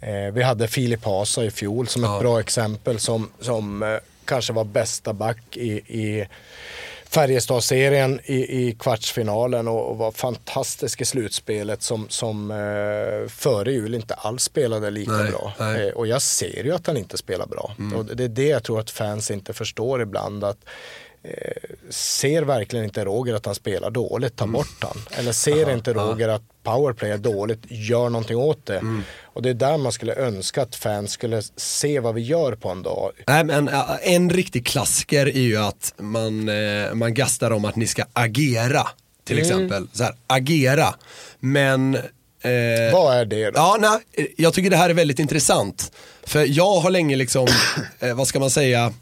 [0.00, 4.52] Eh, vi hade Filip Hasa i fjol som ett bra exempel som, som eh, kanske
[4.52, 6.28] var bästa back i, i
[7.12, 13.94] Färjestad-serien i, i kvartsfinalen och, och var fantastisk i slutspelet som, som eh, före jul
[13.94, 15.52] inte alls spelade lika Nej, bra.
[15.58, 15.74] nej.
[15.74, 15.88] Mm.
[15.88, 17.74] Eh, och jag ser ju att han inte spelar bra.
[17.96, 20.44] Och det är det jag tror att fans inte förstår ibland.
[20.44, 20.58] att
[21.22, 21.30] eh,
[21.90, 24.96] Ser verkligen inte Roger att han spelar dåligt, ta bort han.
[25.10, 28.82] Eller ser inte Roger att powerplay är dåligt, gör någonting åt det.
[29.24, 32.68] Och det är där man skulle önska att fans skulle se vad vi gör på
[32.68, 33.10] en dag.
[33.26, 37.76] Nej, men ä, en riktig klassiker är ju att man, eh, man gastar om att
[37.76, 38.86] ni ska agera.
[39.24, 39.46] Till Mm.
[39.50, 40.94] exempel, så här, agera.
[41.40, 43.52] Men eh, Vad är det då?
[43.54, 45.92] Ja, nej, jag tycker det här är väldigt intressant.
[46.26, 47.48] För jag har länge liksom,
[48.00, 48.92] eh, vad ska man säga,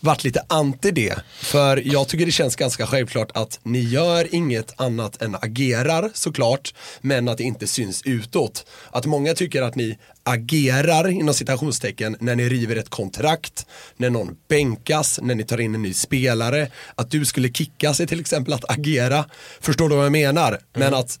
[0.00, 1.14] varit lite anti det.
[1.40, 6.74] För jag tycker det känns ganska självklart att ni gör inget annat än agerar såklart,
[7.00, 8.66] men att det inte syns utåt.
[8.90, 13.66] Att många tycker att ni agerar inom citationstecken när ni river ett kontrakt,
[13.96, 16.70] när någon bänkas, när ni tar in en ny spelare.
[16.94, 19.24] Att du skulle kicka sig till exempel att agera.
[19.60, 20.58] Förstår du vad jag menar?
[20.74, 21.18] Men att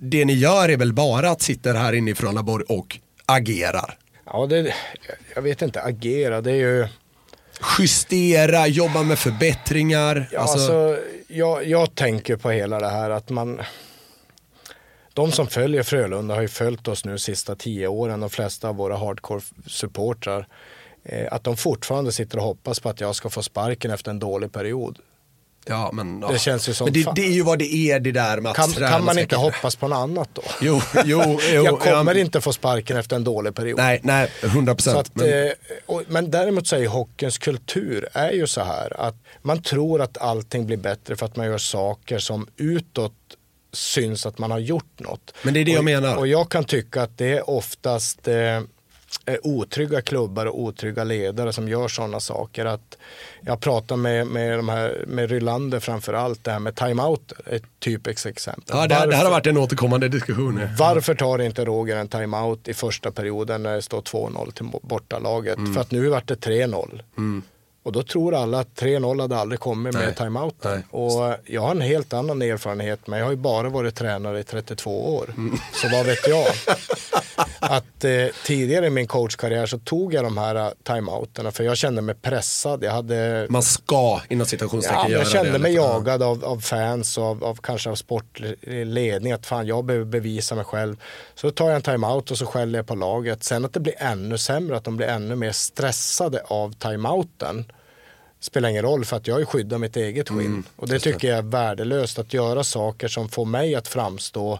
[0.00, 3.98] det ni gör är väl bara att sitta här inne i Frölundaborg och agerar.
[4.32, 4.74] Ja, det,
[5.34, 6.88] jag vet inte, agera, det är ju...
[7.78, 10.28] Justera, jobba med förbättringar.
[10.32, 13.60] Ja, alltså, alltså, jag, jag tänker på hela det här att man...
[15.12, 18.68] De som följer Frölunda har ju följt oss nu de sista tio åren, de flesta
[18.68, 20.46] av våra hardcore-supportrar.
[21.04, 24.18] Eh, att de fortfarande sitter och hoppas på att jag ska få sparken efter en
[24.18, 24.98] dålig period.
[25.68, 26.32] Ja, men, ja.
[26.32, 28.50] Det känns ju som men det, det är ju vad det är det där med
[28.50, 30.42] att Kan, träna kan man inte hoppas på något annat då?
[30.60, 31.64] Jo, jo, jo.
[31.64, 33.78] jag kommer ja, inte få sparken efter en dålig period.
[33.78, 35.10] Nej, nej, 100 Så procent.
[35.14, 35.52] men...
[35.86, 40.02] och, men däremot så är ju hockeyns kultur är ju så här att man tror
[40.02, 43.12] att allting blir bättre för att man gör saker som utåt
[43.72, 45.34] syns att man har gjort något.
[45.42, 46.16] Men det är det jag och, menar.
[46.16, 48.60] Och jag kan tycka att det är oftast eh,
[49.42, 52.64] otrygga klubbar och otrygga ledare som gör sådana saker.
[52.64, 52.96] Att
[53.40, 57.62] jag pratar med, med, de här, med Rylander framför allt, det här med timeout, ett
[57.78, 58.64] typiskt exempel.
[58.68, 60.60] Ja, det, här- det här har varit en återkommande diskussion.
[60.78, 65.58] varför tar inte Roger en timeout i första perioden när det står 2-0 till bortalaget?
[65.58, 65.74] Mm.
[65.74, 67.00] För att nu vart det 3-0.
[67.82, 70.06] Och då tror alla att 3-0 hade aldrig kommit Nej.
[70.06, 70.72] med timeouten.
[70.72, 70.82] Nej.
[70.90, 74.44] Och jag har en helt annan erfarenhet, men jag har ju bara varit tränare i
[74.44, 75.34] 32 år.
[75.36, 75.58] Mm.
[75.72, 76.46] Så vad vet jag?
[77.60, 81.76] att eh, tidigare i min coachkarriär så tog jag de här eh, timeouterna för jag
[81.76, 82.84] kände mig pressad.
[82.84, 85.58] Jag hade Man ska inom citationstecken Ja, göra jag kände det.
[85.58, 90.06] mig jagad av, av fans och av, av kanske av sportledning att fan jag behöver
[90.06, 90.96] bevisa mig själv.
[91.34, 93.44] Så då tar jag en timeout och så skäller jag på laget.
[93.44, 97.64] Sen att det blir ännu sämre, att de blir ännu mer stressade av timeouten
[98.40, 100.40] spelar ingen roll för att jag skyddat mitt eget skinn.
[100.40, 104.58] Mm, och det tycker jag är värdelöst att göra saker som får mig att framstå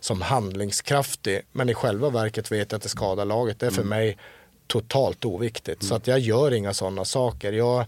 [0.00, 3.60] som handlingskraftig men i själva verket vet jag att det skadar laget.
[3.60, 3.88] Det är för Mm.
[3.88, 4.18] mig
[4.66, 5.84] totalt oviktigt.
[5.84, 7.52] Så att jag gör inga sådana saker.
[7.52, 7.84] Jag,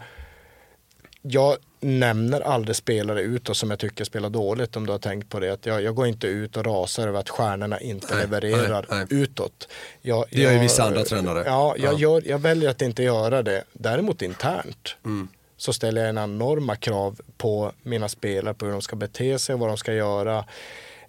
[1.22, 5.40] jag nämner aldrig spelare utåt som jag tycker spelar dåligt om du har tänkt på
[5.40, 5.52] det.
[5.52, 8.98] Att jag, jag går inte ut och rasar över att stjärnorna inte Nej, levererar nej,
[9.10, 9.22] nej.
[9.22, 9.68] utåt.
[10.00, 11.42] Jag, Det gör ju vissa andra tränare.
[11.46, 11.98] Ja, jag, Ja.
[11.98, 13.64] Gör, jag väljer att inte göra det.
[13.72, 15.28] Däremot internt Mm.
[15.56, 19.52] så ställer jag en enorma krav på mina spelare på hur de ska bete sig
[19.52, 20.44] och vad de ska göra.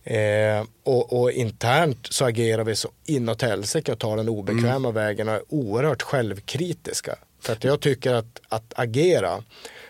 [0.03, 4.93] Eh, och, och internt så agerar vi så inåt helsike och tar den obekväma Mm.
[4.93, 7.15] vägen och är oerhört självkritiska.
[7.39, 9.43] För att jag tycker att, att agera,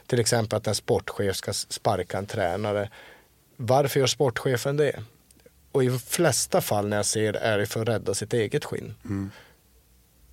[0.08, 2.90] till exempel att en sportchef ska sparka en tränare.
[3.58, 5.04] Varför gör sportchefen det?
[5.72, 8.34] Och i de flesta fall när jag ser det är det för att rädda sitt
[8.34, 8.94] eget skinn.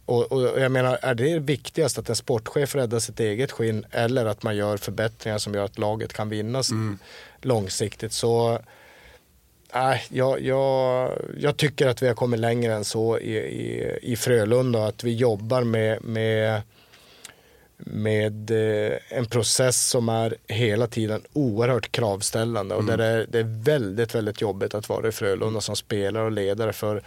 [0.07, 4.26] Och, och jag menar, är det viktigast att en sportchef räddar sitt eget skinn eller
[4.26, 6.70] att man gör förbättringar som gör att laget kan vinnas
[7.43, 8.59] långsiktigt så
[9.75, 14.16] Nej, jag, jag, jag tycker att vi har kommit längre än så i, i, i
[14.16, 16.62] Frölunda att vi jobbar med, med,
[17.77, 23.39] med eh, en process som är hela tiden oerhört kravställande och där det är, det
[23.39, 27.03] är väldigt, väldigt jobbigt att vara i Frölunda som spelare och ledare för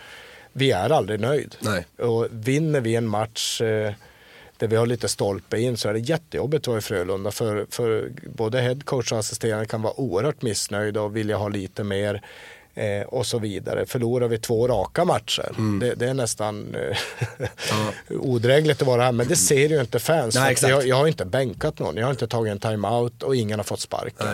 [0.54, 1.56] vi är aldrig nöjd.
[1.60, 1.86] Nej.
[1.98, 3.94] Och vinner vi en match eh,
[4.58, 7.66] där vi har lite stolpe in så är det jättejobbigt att vara i Frölunda för,
[7.70, 12.22] för både headcoach och assisterande kan vara oerhört missnöjda och vilja ha lite mer
[12.76, 13.86] eh, och så vidare.
[13.86, 15.80] Förlorar vi två raka matcher, Mm.
[15.80, 16.98] det, det är nästan eh,
[18.10, 20.36] odrägligt att vara här men det ser ju inte fans.
[20.36, 23.60] Nej, jag, jag har inte bänkat någon, jag har inte tagit en timeout och ingen
[23.60, 24.28] har fått sparken.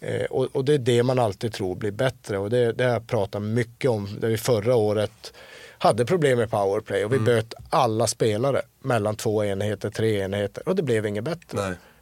[0.00, 2.90] Eh, och, och det är det man alltid tror blir bättre och det, det har
[2.92, 4.18] jag pratat mycket om.
[4.20, 5.32] Där vi förra året
[5.78, 10.76] hade problem med powerplay och vi böt alla spelare mellan två enheter, tre enheter och
[10.76, 11.58] det blev inget bättre.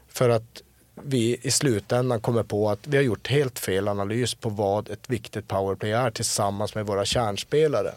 [0.08, 0.62] För att
[1.04, 5.10] vi i slutändan kommer på att vi har gjort helt fel analys på vad ett
[5.10, 7.92] viktigt powerplay är tillsammans med våra kärnspelare.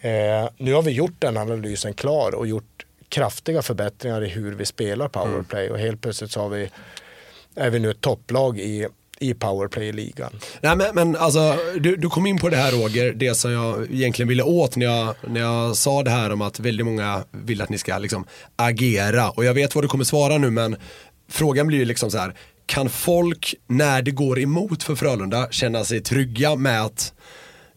[0.00, 4.64] Eh, nu har vi gjort den analysen klar och gjort kraftiga förbättringar i hur vi
[4.64, 6.70] spelar powerplay och helt plötsligt så har vi,
[7.54, 8.86] är vi nu ett topplag i,
[9.18, 10.32] i powerplay-ligan.
[10.60, 13.92] Nej men, men alltså, du, du kom in på det här Roger, det som jag
[13.92, 17.62] egentligen ville åt när jag, när jag sa det här om att väldigt många vill
[17.62, 18.24] att ni ska liksom
[18.56, 19.30] agera.
[19.30, 20.76] Och jag vet vad du kommer svara nu men
[21.28, 22.34] frågan blir ju liksom så här,
[22.66, 27.12] kan folk när det går emot för Frölunda känna sig trygga med att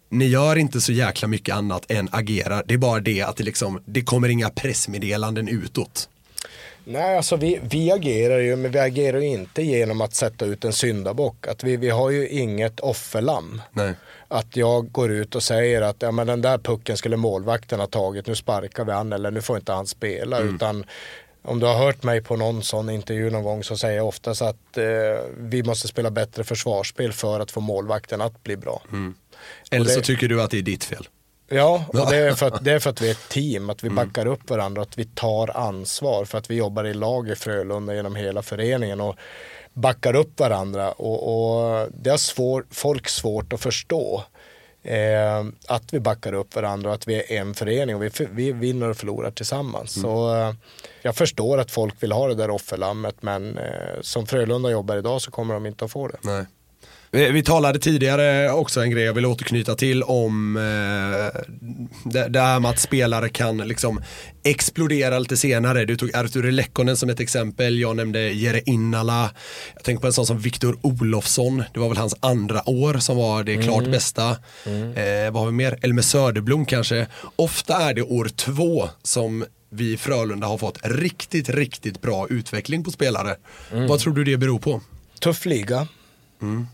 [0.10, 2.64] ni gör inte så jäkla mycket annat än agera.
[2.66, 6.10] Det är bara det att det, liksom, det kommer inga pressmeddelanden utåt.
[6.86, 10.66] Nej, alltså vi, vi agerar ju, men vi agerar ju inte genom att sätta ut
[10.66, 11.48] en syndabock.
[11.48, 13.62] Att vi, vi har ju inget offerlamm.
[13.72, 13.94] Nej.
[14.28, 17.88] Att jag går ut och säger att ja, men den där pucken skulle målvakten ha
[17.88, 20.38] tagit, nu sparkar vi han eller nu får inte han spela.
[20.38, 20.56] Mm.
[20.56, 20.86] Utan
[21.44, 24.42] om du har hört mig på någon sån intervju någon gång så säger jag oftast
[24.42, 24.84] att eh,
[25.38, 28.82] vi måste spela bättre försvarsspel för att få målvakten att bli bra.
[29.72, 31.08] Eller Och så det- tycker du att det är ditt fel.
[31.54, 33.84] Ja, och det är, för att, det är för att vi är ett team, att
[33.84, 37.36] vi backar upp varandra, att vi tar ansvar för att vi jobbar i lag i
[37.36, 39.16] Frölunda genom hela föreningen och
[39.74, 41.24] backar upp varandra och,
[41.82, 44.24] och det har svår, folk svårt att förstå.
[44.84, 48.52] Eh, att vi backar upp varandra och att vi är en förening och vi, vi
[48.52, 50.02] vinner och förlorar tillsammans.
[50.02, 50.54] Så eh,
[51.02, 55.22] jag förstår att folk vill ha det där offerlammet men eh, som Frölunda jobbar idag
[55.22, 56.18] så kommer de inte att få det.
[56.22, 56.46] Nej.
[57.14, 61.42] Vi, vi talade tidigare också en grej jag vill återknyta till om eh,
[62.12, 64.02] det, det här med att spelare kan liksom
[64.44, 65.86] explodera lite senare.
[65.86, 69.32] Du tog Arturi Lekkonen som ett exempel, jag nämnde Jere Innala.
[69.74, 73.18] Jag tänker på en sån som Viktor Olofsson, det var väl hans andra år som
[73.18, 73.92] var det klart Mm.
[73.92, 74.30] bästa.
[74.30, 75.78] Eh, vad har vi mer?
[75.82, 77.08] Elmer Söderblom kanske.
[77.36, 82.84] Ofta är det år två som vi i Frölunda har fått riktigt, riktigt bra utveckling
[82.84, 83.36] på spelare.
[83.72, 83.88] Mm.
[83.88, 84.82] Vad tror du det beror på?
[85.20, 85.88] Tuff liga.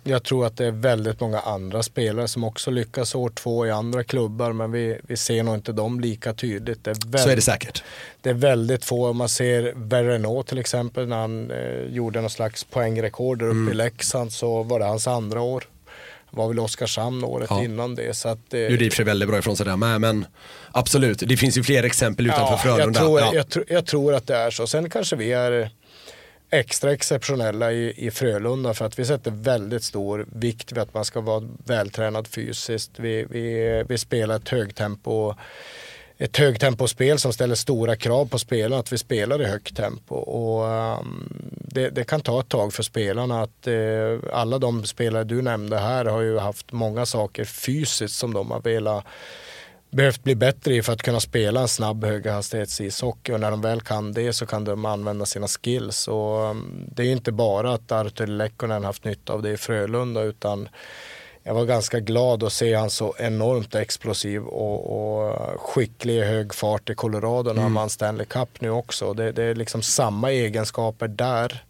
[0.03, 3.72] Jag tror att det är väldigt många andra spelare som också lyckas år två i
[3.72, 6.84] andra klubbar men vi, vi ser nog inte dem lika tydligt.
[6.84, 7.84] Det är väldigt, Så är det säkert.
[8.22, 12.30] Det är väldigt få, om man ser Verrenault till exempel när han eh, gjorde någon
[12.30, 13.70] slags poängrekord uppe Mm.
[13.72, 15.63] i Leksand så var det hans andra år.
[16.30, 17.63] Var väl Oskarshamn året Ja.
[17.63, 18.18] innan det.
[18.18, 20.26] Så att, eh, och för sig väldigt bra ifrån sig där med, men
[20.72, 22.99] absolut, det finns ju fler exempel utanför jag, Frölunda.
[22.99, 23.32] tror, Ja.
[23.34, 24.68] jag, jag tror att det är så.
[24.68, 25.70] Sen kanske vi är
[26.49, 31.05] extra exceptionella i, i Frölunda för att vi sätter väldigt stor vikt vid att man
[31.05, 32.91] ska vara vältränad fysiskt.
[32.99, 35.33] Vi, vi, vi spelar ett högtempo
[36.19, 40.15] ett högtempospel som ställer stora krav på spelarna att vi spelar i högt tempo.
[40.15, 40.65] Och,
[40.99, 45.41] um, det, det kan ta ett tag för spelarna att uh, alla de spelare du
[45.41, 49.05] nämnde här har ju haft många saker fysiskt som de har velat
[49.97, 53.81] behövt bli bättre i för att kunna spela en snabb höghastighetsishockey och när de väl
[53.81, 56.07] kan det så kan de använda sina skills.
[56.07, 60.21] Och um, det är inte bara att Artur Lekkonen haft nytta av det i Frölunda
[60.21, 60.69] utan
[61.43, 66.53] jag var ganska glad att se han så enormt explosiv och, och skicklig i hög
[66.53, 69.13] fart i Colorado när han vann Stanley Cup nu också.
[69.13, 71.63] Det, det är liksom samma egenskaper där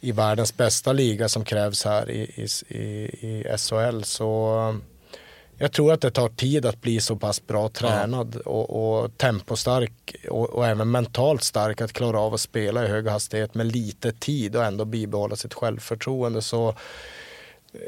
[0.00, 2.84] i världens bästa liga som krävs här i, i, i,
[3.26, 4.02] i SHL.
[4.02, 4.82] Så um,
[5.58, 10.16] jag tror att det tar tid att bli så pass bra tränad och, och tempostark
[10.28, 14.12] och, och även mentalt stark att klara av att spela i hög hastighet med lite
[14.12, 16.42] tid och ändå bibehålla sitt självförtroende.
[16.42, 17.80] Så eh,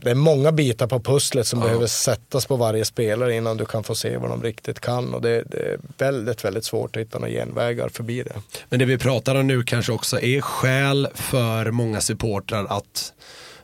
[0.00, 3.84] det är många bitar på pusslet som behöver sättas på varje spelare innan du kan
[3.84, 7.18] få se vad de riktigt kan och det, det är väldigt, väldigt svårt att hitta
[7.18, 8.42] några genvägar förbi det.
[8.68, 13.12] Men det vi pratar om nu kanske också är skäl för många supportrar att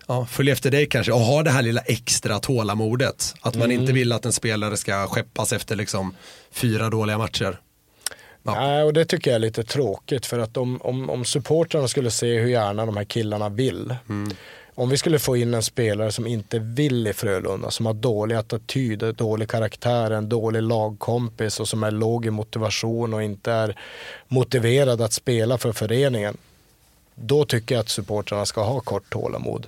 [0.09, 3.35] ja, följa efter dig kanske och ha det här lilla extra tålamodet.
[3.41, 3.81] Att man Mm.
[3.81, 6.15] inte vill att en spelare ska skeppas efter liksom
[6.53, 7.61] fyra dåliga matcher.
[8.43, 12.11] Nej, och det tycker jag är lite tråkigt för att om, om, om supportrarna skulle
[12.11, 13.95] se hur gärna de här killarna vill.
[14.75, 18.35] Om vi skulle få in en spelare som inte vill i Frölunda, som har dålig
[18.37, 23.79] attityd, dålig karaktär, en dålig lagkompis och som är låg i motivation och inte är
[24.29, 26.37] motiverad att spela för föreningen.
[27.15, 29.67] Då tycker jag att supportrarna ska ha kort tålamod.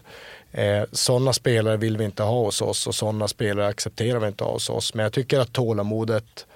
[0.53, 4.45] Eh, sådana spelare vill vi inte ha hos oss och sådana spelare accepterar vi inte
[4.45, 4.95] ha hos oss.
[4.95, 6.47] Men jag tycker att tålamodet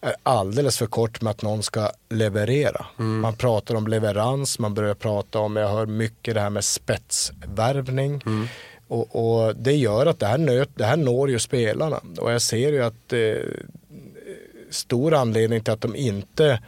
[0.00, 2.86] är alldeles för kort med att någon ska leverera.
[3.20, 8.22] Man pratar om leverans, man börjar prata om, jag hör mycket det här med spetsvärvning.
[8.88, 9.16] Och,
[9.46, 12.00] och det gör att det här, nöt, det här når ju spelarna.
[12.18, 13.36] Och jag ser ju att eh,
[14.70, 16.60] stor anledning till att de inte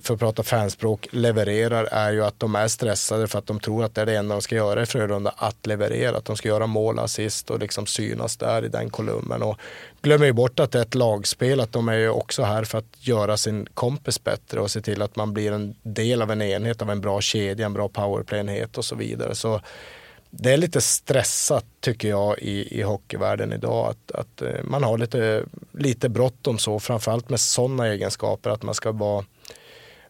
[0.00, 3.84] för att prata fanspråk, levererar är ju att de är stressade för att de tror
[3.84, 6.16] att det är det enda de ska göra i Frölunda, att leverera.
[6.16, 9.42] Att de ska göra mål, assist och liksom synas där i den kolumnen.
[9.42, 9.58] Och
[10.02, 12.78] glömmer ju bort att det är ett lagspel, att de är ju också här för
[12.78, 16.42] att göra sin kompis bättre och se till att man blir en del av en
[16.42, 19.34] enhet, av en bra kedja, en bra powerplay-enhet och så vidare.
[19.34, 19.60] Så
[20.30, 23.90] det är lite stressat tycker jag i, i hockeyvärlden idag.
[23.90, 28.74] Att, att eh, man har lite, lite bråttom så, framförallt med sådana egenskaper att man
[28.74, 29.24] ska vara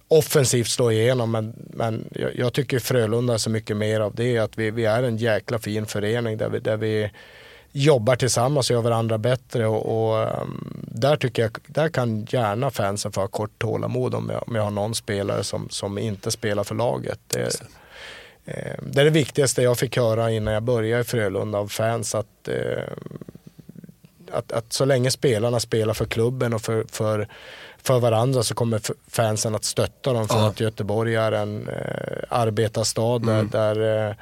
[0.08, 4.38] offensivt slå igenom men, men jag, jag tycker Frölunda är så mycket mer av det
[4.38, 7.10] att vi, vi är en jäkla fin förening där vi, där vi
[7.72, 12.70] jobbar tillsammans och gör varandra bättre och, och um, där tycker jag, där kan gärna
[12.70, 16.30] fansen få ha kort tålamod om jag, om jag har någon spelare som, som inte
[16.30, 17.20] spelar för laget.
[17.26, 17.60] Det,
[18.44, 22.14] eh, det är det viktigaste jag fick höra innan jag började i Frölunda av fans
[22.14, 22.92] att eh,
[24.32, 27.28] att, att så länge spelarna spelar för klubben och för, för,
[27.82, 30.48] för varandra så kommer fansen att stötta dem för Ja.
[30.48, 33.48] att Göteborg är en eh, arbetarstad där, Mm.
[33.50, 34.14] där eh,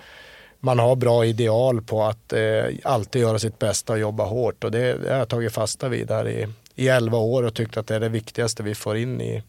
[0.61, 4.71] man har bra ideal på att eh, alltid göra sitt bästa och jobba hårt och
[4.71, 7.87] det, det har jag tagit fasta vid här i, i 11 år och tyckt att
[7.87, 9.43] det är det viktigaste vi får in i,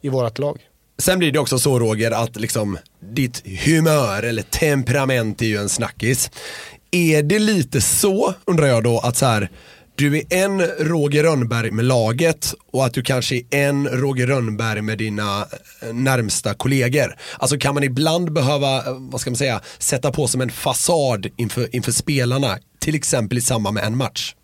[0.00, 0.60] i vårt lag.
[0.98, 5.68] Sen blir det också så Roger att liksom ditt humör eller temperament är ju en
[5.68, 6.30] snackis.
[6.90, 9.50] Är det lite så, undrar jag då, att så här,
[10.00, 14.82] du är en Roger Rönnberg med laget och att du kanske är en Roger Rönnberg
[14.82, 15.46] med dina
[15.82, 17.16] eh, närmsta kollegor.
[17.38, 21.26] Alltså kan man ibland behöva, eh, vad ska man säga, sätta på som en fasad
[21.36, 24.34] inför, inför spelarna, till exempel i samband med en match?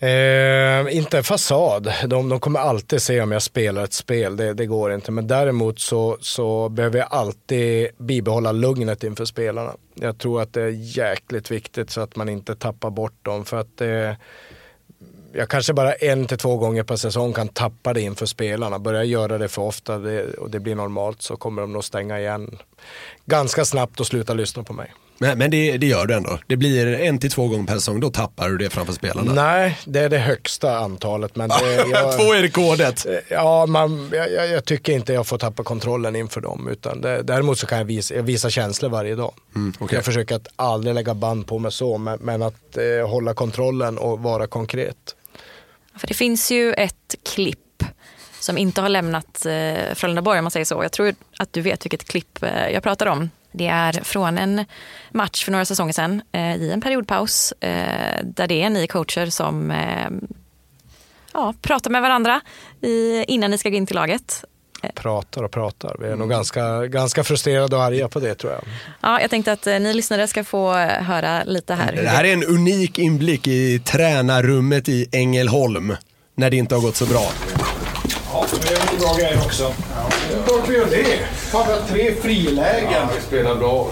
[0.00, 1.92] Eh, inte en fasad.
[2.06, 5.12] De, de kommer alltid se om jag spelar ett spel, det, det går inte.
[5.12, 9.72] Men däremot så, så behöver jag alltid bibehålla lugnet inför spelarna.
[9.94, 13.44] Jag tror att det är jäkligt viktigt så att man inte tappar bort dem.
[13.44, 14.12] För att eh,
[15.32, 18.78] jag kanske bara en till två gånger per säsong kan tappa det inför spelarna.
[18.78, 21.84] Börjar jag göra det för ofta det, och det blir normalt så kommer de nog
[21.84, 22.58] stänga igen
[23.26, 24.92] ganska snabbt och sluta lyssna på mig.
[25.18, 26.38] Men, men det, det gör du ändå.
[26.46, 29.32] Det blir en till två gånger per säsong, då tappar du det framför spelarna.
[29.32, 31.36] Nej, det är det högsta antalet.
[31.36, 33.06] Men det, jag, Två är rekordet.
[33.28, 36.68] Ja, man, jag, jag, tycker inte jag får tappa kontrollen inför dem.
[36.68, 39.34] Utan det, däremot så kan jag visa, jag visa känslor varje dag.
[39.54, 39.96] Mm, okej.
[39.96, 43.98] Jag försöker att aldrig lägga band på mig så, men, men att eh, hålla kontrollen
[43.98, 44.96] och vara konkret.
[45.96, 47.58] För det finns ju ett klipp
[48.40, 50.82] som inte har lämnat eh, Frölundaborg om man säger så.
[50.82, 53.30] Jag tror att du vet vilket klipp eh, jag pratar om.
[53.58, 54.64] Det är från en
[55.10, 59.26] match för några säsonger sedan eh, i en periodpaus eh, där det är ni coacher
[59.26, 60.10] som eh,
[61.32, 62.40] ja, pratar med varandra
[62.82, 64.44] i, innan ni ska gå in till laget.
[64.94, 65.96] Pratar och pratar.
[66.00, 68.62] Vi är nog ganska, ganska frustrerade och arga på det tror jag.
[69.00, 71.92] Ja, jag tänkte att eh, ni lyssnare ska få höra lite här.
[71.92, 75.96] Det här är en unik inblick i tränarrummet i Ängelholm.
[76.34, 77.32] När det inte har gått så bra.
[78.40, 79.72] Ja, det är en bra grej också.
[80.46, 81.18] Klart vi gör det.
[81.34, 82.92] Fan, vi har tre frilägen.
[82.92, 83.90] Ja, vi spelar bra.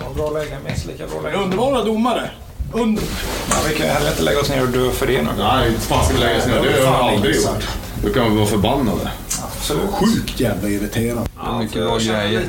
[0.00, 1.40] Ja, bra lägen, minst lika bra lägen.
[1.40, 2.30] Underbara domare.
[2.72, 3.02] Under.
[3.50, 5.28] Ja, vi kan ju heller inte lägga oss ner och dö för det nu.
[5.38, 6.54] Nej, inte fan ska vi lägga oss ner.
[6.54, 7.68] Det har jag aldrig gjort.
[8.04, 9.10] Då kan vi vara förbannade.
[9.42, 9.90] Absolut.
[9.90, 11.30] Sjukt jävla irriterande.
[11.36, 12.42] Ja, mycket bra grejer.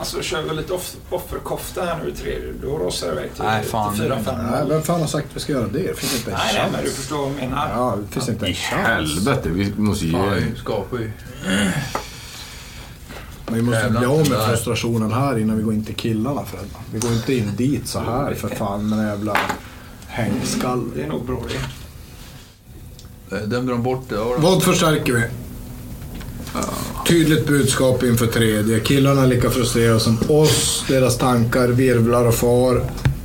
[0.00, 3.44] Alltså kör vi lite off- offerkofta här nu i tredje, då rossar det iväg till,
[3.44, 3.94] Nej, fan.
[3.94, 4.50] till 4-5.
[4.50, 5.78] Nej, vem fan har sagt att vi ska göra det?
[5.78, 6.72] Det finns inte en Nej, nej, chans.
[6.76, 7.70] men du förstår vad jag menar.
[7.74, 8.86] Ja, det finns inte en chans.
[8.86, 10.12] Helvete, vi måste ge...
[10.12, 11.10] Fan, skapar ju...
[13.46, 14.48] Men vi måste bli av med Nej.
[14.48, 16.44] frustrationen här innan vi går in till killarna.
[16.44, 16.58] För
[16.92, 19.36] vi går inte in dit så här för fan med en jävla
[20.06, 20.90] hängskall.
[20.94, 21.42] Det är nog bra
[23.30, 23.46] det.
[23.46, 24.14] Dömde de bort det?
[24.14, 24.34] Ja.
[24.38, 25.22] Vad förstärker vi?
[27.10, 28.80] Tydligt budskap inför tredje.
[28.80, 30.84] Killarna är lika frustrerade som oss.
[30.88, 32.82] Deras tankar virvlar och far.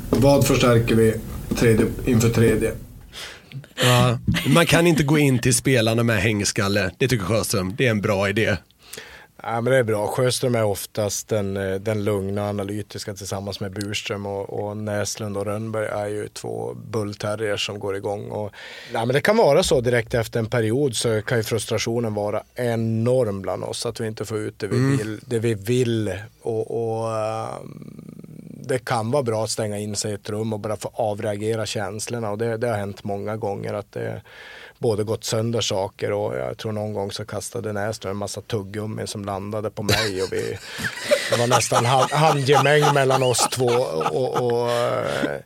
[0.09, 1.13] Vad förstärker vi
[1.55, 2.71] tredje, inför tredje?
[3.83, 6.91] Ja, man kan inte gå in till spelarna med hängskalle.
[6.97, 7.75] Det tycker Sjöström.
[7.77, 8.57] Det är en bra idé.
[9.43, 10.07] Ja, men det är bra.
[10.07, 15.45] Sjöström är oftast den, eh, den lugna analytiska tillsammans med Burström och, och Näslund och
[15.45, 18.29] Rönnberg är ju två bullterriers som går igång.
[18.31, 18.51] Och,
[18.93, 22.43] ja, men det kan vara så direkt efter en period så kan ju frustrationen vara
[22.55, 24.97] enorm bland oss att vi inte får ut det vi Mm.
[24.97, 25.19] vill.
[25.25, 26.71] Det vi vill och,
[27.01, 28.01] och ehm,
[28.67, 31.65] det kan vara bra att stänga in sig i ett rum och bara få avreagera
[31.65, 34.21] känslorna och det, det har hänt många gånger att det
[34.79, 39.07] både gått sönder saker och jag tror någon gång så kastade Näsström en massa tuggummi
[39.07, 40.57] som landade på mig och vi,
[41.31, 45.39] det var nästan hand, handgemäng mellan oss två och, och eh,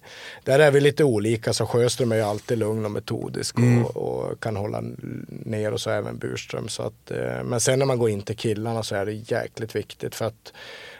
[0.44, 3.86] där är vi lite olika så Sjöström är ju alltid lugn och metodisk Mm.
[3.86, 4.84] och, och kan hålla
[5.28, 6.68] ner och så även Burström.
[6.68, 9.76] Så att, eh, men sen när man går in till killarna så är det jäkligt
[9.76, 10.54] viktigt för att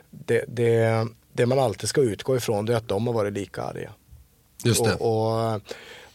[0.10, 3.62] det, det, det man alltid ska utgå ifrån det är att de har varit lika
[3.62, 3.92] arga.
[4.64, 4.96] Just det.
[4.96, 5.62] Och, och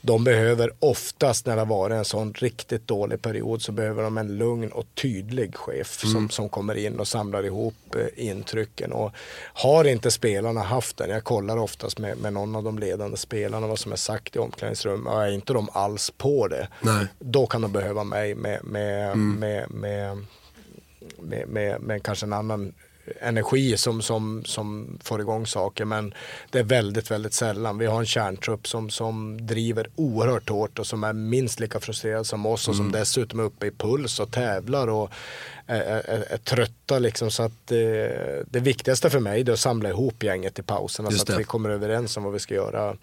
[0.07, 4.18] de behöver oftast när det har varit en sån riktigt dålig period så behöver de
[4.18, 6.30] en lugn och tydlig chef som, Mm.
[6.30, 8.92] som kommer in och samlar ihop eh, intrycken.
[8.92, 9.12] Och
[9.55, 13.66] har inte spelarna haft den, jag kollar oftast med, med någon av de ledande spelarna
[13.66, 17.07] vad som är sagt i omklädningsrum och är inte de alls på det, Nej.
[17.18, 19.34] då kan de behöva mig med, med, Mm.
[19.40, 20.16] med, med,
[21.18, 22.72] med, med, med kanske en annan
[23.20, 26.14] energi som, som, som får igång saker men
[26.50, 27.78] det är väldigt, väldigt sällan.
[27.78, 32.26] Vi har en kärntrupp som, som driver oerhört hårt och som är minst lika frustrerad
[32.26, 33.00] som oss och som Mm.
[33.00, 35.11] dessutom är uppe i puls och tävlar och
[35.66, 37.78] är, är, är trötta liksom så att eh,
[38.50, 41.38] det viktigaste för mig är att samla ihop gänget i pauserna Just så att det.
[41.38, 42.96] vi kommer överens om vad vi ska göra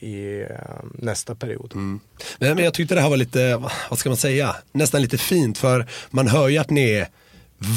[0.00, 0.46] i, eh,
[0.92, 1.72] nästa period.
[1.74, 2.00] Men,
[2.38, 5.86] men jag tyckte det här var lite, vad ska man säga, nästan lite fint för
[6.10, 7.08] man hör ju att ni är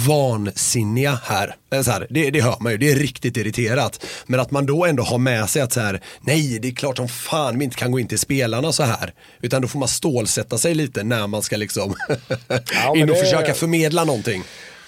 [0.08, 1.56] vansinniga här.
[1.84, 4.06] Så här det, det hör man ju, det är riktigt irriterat.
[4.26, 6.98] Men att man då ändå har med sig att så här, nej det är klart
[6.98, 9.14] som fan vi inte kan gå in till spelarna så här.
[9.42, 11.96] Utan då får man stålsätta sig lite när man ska liksom
[12.74, 14.44] Ja, in och det- försöka förmedla någonting.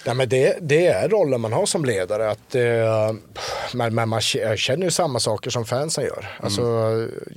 [0.06, 2.30] Ja, men det, det är rollen man har som ledare.
[2.30, 3.12] Att, eh,
[3.74, 6.38] men, men man känner ju samma saker som fansen gör.
[6.40, 6.62] Alltså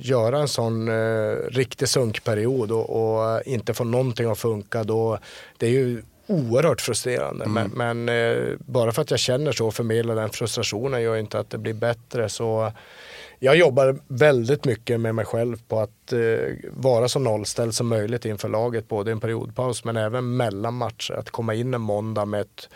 [0.00, 4.84] göra en sån eh, riktig sunkperiod och, och inte få någonting att funka.
[4.84, 5.18] Då,
[5.58, 7.46] det är ju oerhört frustrerande.
[7.46, 11.38] Men, men eh, bara för att jag känner så och förmedlar den frustrationen gör inte
[11.38, 12.28] att det blir bättre.
[12.28, 12.72] Så
[13.38, 18.24] jag jobbar väldigt mycket med mig själv på att eh, vara så nollställd som möjligt
[18.24, 21.14] inför laget, både i en periodpaus men även mellan matcher.
[21.14, 22.68] Att komma in en måndag med ett,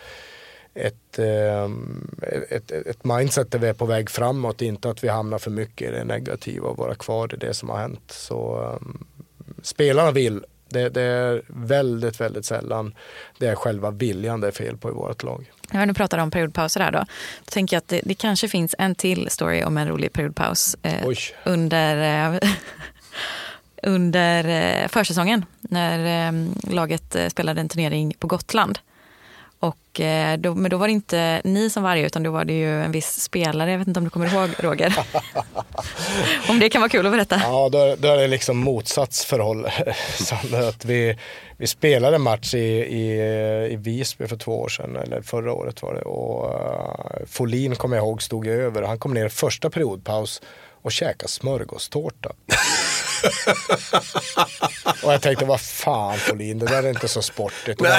[0.74, 2.10] ett, ehm,
[2.48, 5.88] ett, ett, mindset där vi är på väg framåt, inte att vi hamnar för mycket
[5.88, 8.10] i det negativa och vara kvar i det som har hänt.
[8.10, 9.04] Så ehm,
[9.62, 12.94] spelarna vill, det, det är väldigt, väldigt sällan
[13.38, 15.50] det är själva viljan det är fel på i vårt lag.
[15.70, 18.74] När du pratar om periodpauser här då, då tänker jag att det, det kanske finns
[18.78, 21.08] en till story om en rolig periodpaus eh,
[21.44, 22.40] under, eh,
[23.82, 26.32] under eh, försäsongen när eh,
[26.70, 28.78] laget eh, spelade en turnering på Gotland.
[29.62, 32.44] Och, eh, då, men då var det inte ni som var arga utan då var
[32.44, 33.70] det ju en viss spelare.
[33.70, 34.94] Jag vet inte om du kommer ihåg Roger?
[36.48, 37.40] om det kan vara kul att berätta.
[37.44, 39.94] Ja, då, då är det liksom motsatsförhållande.
[40.68, 41.18] att vi,
[41.56, 43.20] vi spelade en match i, i,
[43.72, 46.02] i Visby för två år sedan, eller förra året var det.
[46.02, 48.82] Och uh, Folin kommer jag ihåg stod över.
[48.82, 50.42] Han kom ner första periodpaus
[50.82, 52.32] och käkade smörgåstårta.
[55.04, 57.80] och jag tänkte, vad fan Folin, det där är inte så sportigt.
[57.80, 57.90] Vad,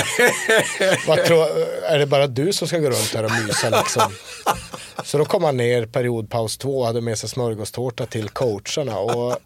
[1.08, 1.48] vad tror,
[1.84, 4.14] är det bara du som ska gå runt här och mysa liksom?
[5.04, 8.98] Så då kom han ner periodpaus två och hade med sig smörgåstårta till coacherna.
[8.98, 9.38] Och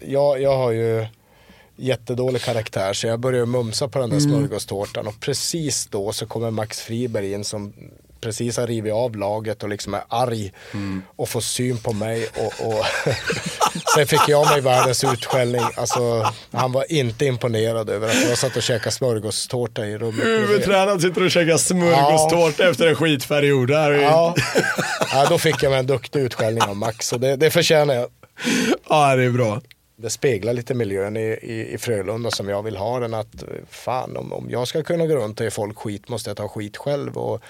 [0.00, 1.06] jag, jag har ju
[1.76, 4.30] jättedålig karaktär så jag började mumsa på den där Mm.
[4.30, 7.72] smörgåstårtan och precis då så kommer Max Friberg in som
[8.20, 10.52] precis har rivit av laget och liksom är arg
[11.16, 12.84] och får syn på mig och, och
[13.94, 15.62] sen fick jag mig världens utskällning.
[15.76, 20.24] Alltså, han var inte imponerad över att jag satt och käkade smörgåstårta i rummet.
[20.24, 23.70] Huvudtränaren sitter och käkar smörgåstårta efter en skitperiod.
[23.70, 24.34] Ja.
[25.12, 28.08] ja, då fick jag mig en duktig utskällning av Max och det, det förtjänar jag.
[28.88, 29.60] Ja, det är bra.
[30.02, 33.14] Det speglar lite miljön i, i, i Frölunda som jag vill ha den.
[33.14, 36.36] Att fan, om, om jag ska kunna gå runt och ge folk skit måste jag
[36.36, 37.18] ta skit själv.
[37.18, 37.42] Och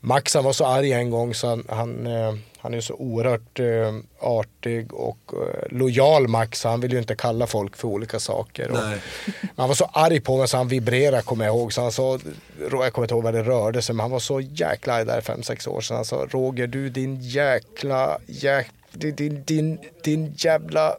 [0.00, 3.60] Max han var så arg en gång så han, han, eh, han är så oerhört
[3.60, 6.64] eh, artig och eh, lojal Max.
[6.64, 8.70] Han vill ju inte kalla folk för olika saker.
[9.56, 11.72] Han var så arg på mig så han vibrerade kommer jag ihåg.
[11.72, 12.18] Så han sa,
[12.70, 15.20] jag kommer inte ihåg vad det rörde sig men han var så jäkla arg där
[15.20, 15.96] fem sex år sedan.
[15.96, 20.96] Han sa Roger du din jäkla, jäk, din, din, din, din jävla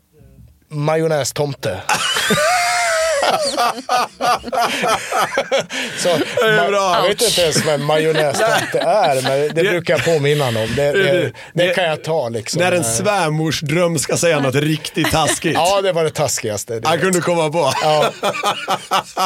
[0.70, 1.82] majonnästomte.
[5.97, 6.09] så,
[6.39, 6.95] Det är bra.
[6.95, 10.53] Jag vet inte ens vad en majonnästomte är men det, brukar jag påminna om.
[10.53, 12.59] Det, det, det, kan jag ta liksom.
[12.59, 15.53] När en Eh, svärmorsdröm ska säga något riktigt taskigt.
[15.53, 16.80] Ja, det var det taskigaste.
[16.80, 17.71] Det Han kunde komma på.
[17.82, 18.11] Ja.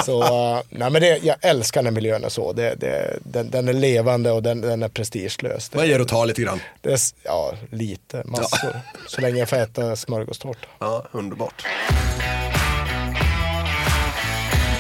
[0.05, 2.53] Så, uh, nej, men det, jag älskar när miljön är så.
[2.53, 5.73] Det, det, den, den är levande och den, den är prestigelös.
[5.73, 6.59] Man ger och tar lite grann.
[6.81, 8.79] det, ja, lite, massor.
[9.07, 10.67] Så länge jag får äta smörgåstårta.
[10.79, 11.65] Ja, underbart.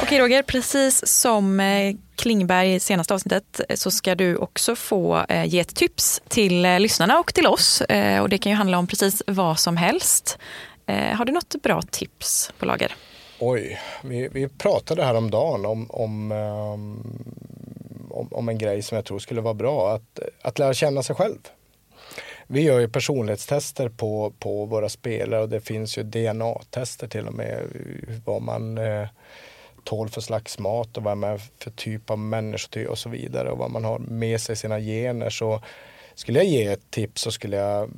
[0.09, 5.25] Okej Roger, precis som eh, Klingberg i senaste avsnittet eh, så ska du också få
[5.29, 7.81] eh, ge ett tips till lyssnarna och till oss.
[8.21, 10.37] Och det kan ju handla om precis vad som helst.
[10.87, 12.95] Har du något bra tips på lager?
[13.39, 16.31] Oj, vi, vi pratade häromdagen om, om,
[18.09, 19.95] om, om en grej som jag tror skulle vara bra.
[19.95, 21.37] Att, att lära känna sig själv.
[22.47, 27.33] Vi gör ju personlighetstester på, på våra spelare och det finns ju DNA-tester till och
[27.33, 27.63] med.
[28.25, 29.07] Vad man eh,
[29.83, 33.51] tål för slags mat och vad man är för typ av människor och så vidare
[33.51, 35.29] och vad man har med sig sina gener.
[35.29, 35.61] Så
[36.15, 37.89] skulle jag ge ett tips så skulle jag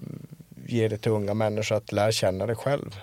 [0.66, 2.96] ge det till unga människor att lära känna dig själv.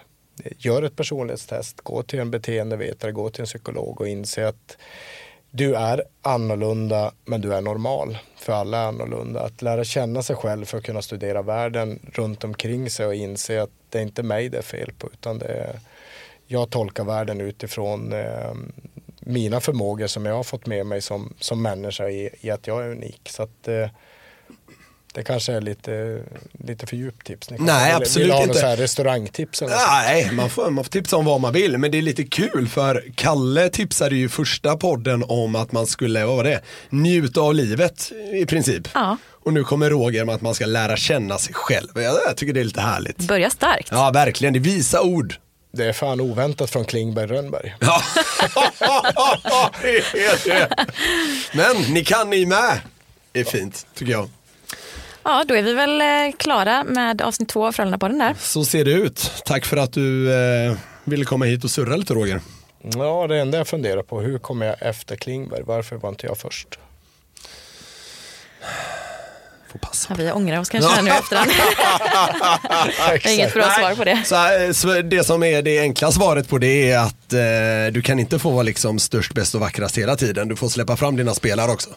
[0.59, 4.76] Gör ett personlighetstest, gå till en beteendevetare, gå till en psykolog och inse att
[5.51, 8.18] du är annorlunda men du är normal.
[8.37, 9.41] För alla är annorlunda.
[9.41, 13.62] Att lära känna sig själv för att kunna studera världen runt omkring sig och inse
[13.62, 15.81] att det är inte mig det är fel på utan det är,
[16.51, 18.55] jag tolkar världen utifrån eh,
[19.20, 22.84] mina förmågor som jag har fått med mig som, som människa i, i att jag
[22.84, 23.20] är unik.
[23.30, 23.88] Så att, eh,
[25.14, 26.22] det kanske är lite,
[26.53, 27.51] lite för djupt tips.
[27.51, 28.76] Nej, absolut vill inte.
[28.76, 29.76] restaurangtips eller.
[29.76, 31.78] Nej, man får, man får tipsa om vad man vill.
[31.78, 35.86] Men det är lite kul för Kalle tipsade ju i första podden om att man
[35.86, 38.88] skulle, vad var det, njuta av livet i princip.
[38.94, 39.16] Ja.
[39.44, 41.88] Och nu kommer Roger med att man ska lära känna sig själv.
[41.94, 43.18] Jag, jag tycker det är lite härligt.
[43.18, 43.88] Börja starkt.
[43.92, 44.53] Ja, verkligen.
[44.53, 45.34] Det är visa ord.
[45.70, 47.74] Det är fan oväntat från Klingberg Rönnberg.
[47.80, 48.02] Ja,
[49.82, 50.86] det är det.
[51.54, 52.80] Men ni kan ni med.
[53.32, 54.28] Det är fint, tycker jag.
[55.22, 58.34] Ja, då är vi väl eh, klara med avsnitt två av Frölunda-podden där.
[58.40, 59.42] Så ser det ut.
[59.44, 62.40] Tack för att du eh, ville komma hit och surra lite Roger.
[62.82, 65.62] Ja, det enda jag funderar på, hur kommer jag efter Klingberg?
[65.66, 66.78] Varför var inte jag först?
[70.08, 71.50] Ja, vi ångrar oss kanske här nu efterhand.
[72.98, 74.22] Jag har inget bra svar på det.
[74.24, 78.02] Så, här, så det som är det enkla svaret på det är att eh, du
[78.02, 80.48] kan inte få vara liksom störst, bäst och vackrast hela tiden.
[80.48, 81.90] Du får släppa fram dina spelare också.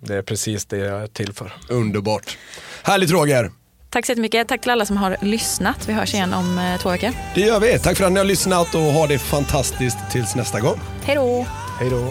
[0.00, 1.52] Det är precis det jag är till för.
[1.68, 2.38] Underbart.
[2.82, 3.50] Härligt Roger.
[3.90, 4.48] Tack så jättemycket.
[4.48, 5.88] Tack till alla som har lyssnat.
[5.88, 7.10] Vi hörs igen om eh, två veckor.
[7.34, 7.78] Det gör vi.
[7.78, 10.80] Tack för att ni har lyssnat och ha det fantastiskt tills nästa gång.
[11.04, 11.46] Hej då!
[11.80, 12.10] Hej då.